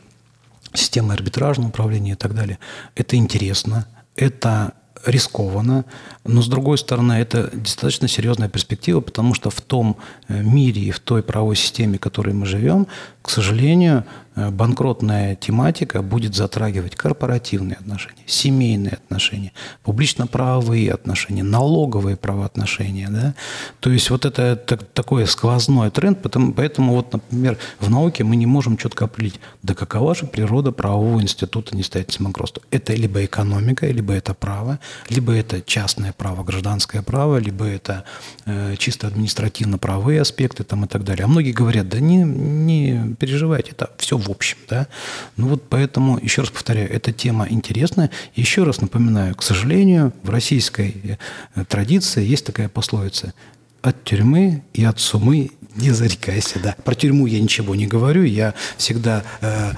системы 0.75 1.15
арбитражного 1.15 1.69
управления 1.69 2.13
и 2.13 2.17
так 2.17 2.35
далее. 2.35 2.59
Это 2.95 3.17
интересно, 3.17 3.87
это 4.17 4.75
рискованно, 5.07 5.85
но 6.25 6.43
с 6.43 6.49
другой 6.49 6.79
стороны 6.79 7.15
это 7.15 7.51
достаточно 7.53 8.09
серьезная 8.09 8.49
перспектива, 8.49 9.01
потому 9.01 9.35
что 9.35 9.51
в 9.51 9.61
том 9.61 9.97
э, 10.29 10.43
мире 10.43 10.83
и 10.83 10.91
в 10.91 11.01
той 11.01 11.23
правовой 11.23 11.57
системе, 11.57 11.99
в 11.99 12.01
которой 12.01 12.33
мы 12.33 12.47
живем, 12.47 12.87
к 13.23 13.31
сожалению, 13.31 14.05
банкротная 14.37 15.37
тематика 15.37 16.03
будет 16.03 16.35
затрагивать 16.35 16.97
корпоративные 16.97 17.77
отношения, 17.77 18.25
семейные 18.27 18.95
отношения, 18.95 19.53
публично-правовые 19.83 20.93
отношения, 20.93 21.43
налоговые 21.43 22.17
правоотношения. 22.17 23.09
Да? 23.11 23.35
То 23.81 23.91
есть 23.91 24.11
вот 24.11 24.25
это 24.25 24.57
такой 24.57 25.27
сквозной 25.27 25.91
тренд, 25.91 26.23
потому, 26.23 26.53
поэтому 26.53 26.95
вот, 26.95 27.13
например, 27.13 27.59
в 27.81 27.91
науке 27.91 28.25
мы 28.25 28.37
не 28.37 28.47
можем 28.47 28.77
четко 28.77 29.05
определить, 29.05 29.41
да 29.63 29.75
какова 29.75 30.15
же 30.15 30.27
природа 30.27 30.73
правового 30.73 31.21
института 31.21 31.77
несостоятельности 31.77 32.23
банкротства. 32.23 32.63
Это 32.71 32.95
либо 32.95 33.25
экономика, 33.25 33.87
либо 33.87 34.13
это 34.15 34.35
право, 34.35 34.79
либо 35.09 35.33
это 35.33 35.61
частное 35.63 36.13
право, 36.13 36.43
гражданское 36.43 37.03
право, 37.03 37.39
либо 37.39 37.65
это 37.65 38.05
э, 38.47 38.75
чисто 38.79 39.07
административно-правовые 39.07 40.21
аспекты 40.21 40.65
там, 40.65 40.85
и 40.85 40.89
так 40.89 41.05
далее. 41.05 41.25
А 41.25 41.29
многие 41.29 41.53
говорят, 41.53 41.89
да 41.89 42.01
не, 42.01 42.25
не 42.25 43.15
переживайте, 43.19 43.73
это 43.73 43.91
все 43.99 44.19
в 44.25 44.31
общем. 44.31 44.57
Да? 44.69 44.89
Ну 45.37 45.49
вот 45.49 45.69
поэтому, 45.69 46.19
еще 46.19 46.43
раз 46.43 46.51
повторяю, 46.51 46.91
эта 46.91 47.13
тема 47.13 47.47
интересная. 47.49 48.11
Еще 48.35 48.65
раз 48.65 48.81
напоминаю, 48.81 49.35
к 49.35 49.43
сожалению, 49.43 50.13
в 50.23 50.31
российской 50.31 51.19
э, 51.55 51.65
традиции 51.65 52.25
есть 52.25 52.45
такая 52.45 52.69
пословица 52.69 53.35
от 53.83 54.03
тюрьмы 54.05 54.63
и 54.73 54.85
от 54.85 54.99
сумы 54.99 55.51
не 55.77 55.91
зарекайся, 55.91 56.61
да. 56.61 56.77
Про 56.85 56.95
тюрьму 56.95 57.27
я 57.27 57.41
ничего 57.41 57.75
не 57.75 57.87
говорю, 57.87 58.23
я 58.23 58.55
всегда 58.77 59.25
э, 59.41 59.73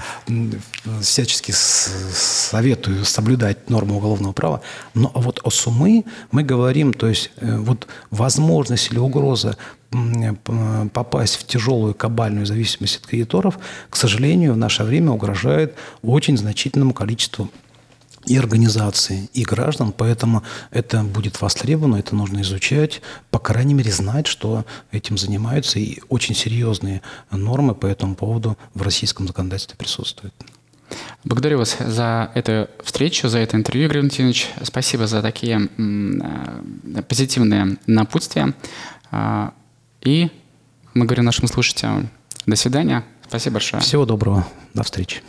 всячески 1.01 1.51
советую 1.51 3.03
соблюдать 3.03 3.69
нормы 3.69 3.95
уголовного 3.95 4.31
права. 4.31 4.61
Но 4.93 5.11
вот 5.15 5.39
о 5.43 5.49
сумы 5.49 6.05
мы 6.31 6.43
говорим, 6.43 6.93
то 6.93 7.07
есть 7.07 7.31
э, 7.37 7.57
вот 7.57 7.87
возможность 8.11 8.91
или 8.91 8.99
угроза 8.99 9.57
попасть 10.93 11.35
в 11.35 11.45
тяжелую 11.45 11.93
кабальную 11.93 12.45
зависимость 12.45 12.97
от 12.97 13.07
кредиторов, 13.07 13.57
к 13.89 13.95
сожалению, 13.95 14.53
в 14.53 14.57
наше 14.57 14.83
время 14.83 15.11
угрожает 15.11 15.75
очень 16.01 16.37
значительному 16.37 16.93
количеству 16.93 17.49
и 18.25 18.37
организации, 18.37 19.29
и 19.33 19.43
граждан, 19.43 19.93
поэтому 19.95 20.43
это 20.71 21.03
будет 21.03 21.39
востребовано, 21.41 21.95
это 21.95 22.15
нужно 22.15 22.41
изучать, 22.41 23.01
по 23.31 23.39
крайней 23.39 23.73
мере 23.73 23.91
знать, 23.91 24.27
что 24.27 24.65
этим 24.91 25.17
занимаются, 25.17 25.79
и 25.79 26.01
очень 26.09 26.35
серьезные 26.35 27.01
нормы 27.31 27.73
по 27.73 27.85
этому 27.85 28.15
поводу 28.15 28.57
в 28.73 28.81
российском 28.81 29.27
законодательстве 29.27 29.77
присутствуют. 29.77 30.33
Благодарю 31.23 31.59
вас 31.59 31.77
за 31.79 32.31
эту 32.35 32.69
встречу, 32.83 33.27
за 33.27 33.39
это 33.39 33.57
интервью, 33.57 33.85
Игорь 33.85 33.97
Валентинович. 33.99 34.49
Спасибо 34.63 35.07
за 35.07 35.21
такие 35.21 35.69
э, 35.77 37.01
позитивные 37.03 37.77
напутствия. 37.87 38.53
И 40.07 40.29
мы 40.93 41.03
говорим 41.05 41.25
нашим 41.25 41.49
слушателям 41.49 42.09
до 42.45 42.55
свидания. 42.55 43.03
Спасибо 43.27 43.55
большое. 43.55 43.81
Всего 43.83 44.05
доброго. 44.05 44.47
До 44.73 44.83
встречи. 44.83 45.21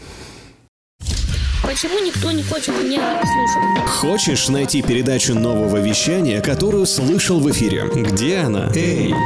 Почему 1.65 1.99
никто 1.99 2.31
не 2.31 2.45
хочет 2.45 2.69
меня 2.69 3.21
слушать? 3.21 3.89
Хочешь 3.89 4.49
найти 4.49 4.83
передачу 4.83 5.35
нового 5.35 5.79
вещания, 5.79 6.41
которую 6.41 6.87
слышал 6.87 7.41
в 7.41 7.51
эфире? 7.51 7.91
Где 7.93 8.39
она? 8.39 8.71
Эй! 8.73 9.09
Я 9.09 9.17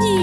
здесь. 0.00 0.21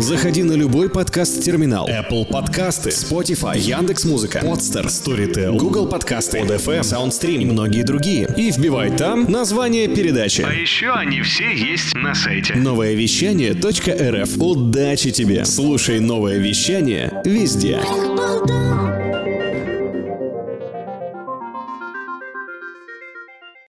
Заходи 0.00 0.42
на 0.42 0.54
любой 0.54 0.88
подкаст-терминал. 0.88 1.86
Apple 1.86 2.24
подкасты, 2.26 2.88
Spotify, 2.88 3.58
Яндекс.Музыка, 3.58 4.38
Podster, 4.38 4.86
Storytel, 4.86 5.58
Google 5.58 5.86
подкасты, 5.86 6.38
ODFM, 6.38 6.80
SoundStream 6.80 7.42
и 7.42 7.44
многие 7.44 7.82
другие. 7.82 8.26
И 8.34 8.50
вбивай 8.50 8.96
там 8.96 9.30
название 9.30 9.88
передачи. 9.88 10.40
А 10.40 10.52
еще 10.52 10.90
они 10.92 11.20
все 11.20 11.52
есть 11.54 11.94
на 11.94 12.14
сайте. 12.14 12.54
Новое 12.54 12.94
вещание.рф. 12.94 14.38
Удачи 14.38 15.10
тебе! 15.10 15.44
Слушай 15.44 16.00
новое 16.00 16.38
вещание 16.38 17.20
везде. 17.26 17.78
Богдан, 18.16 19.29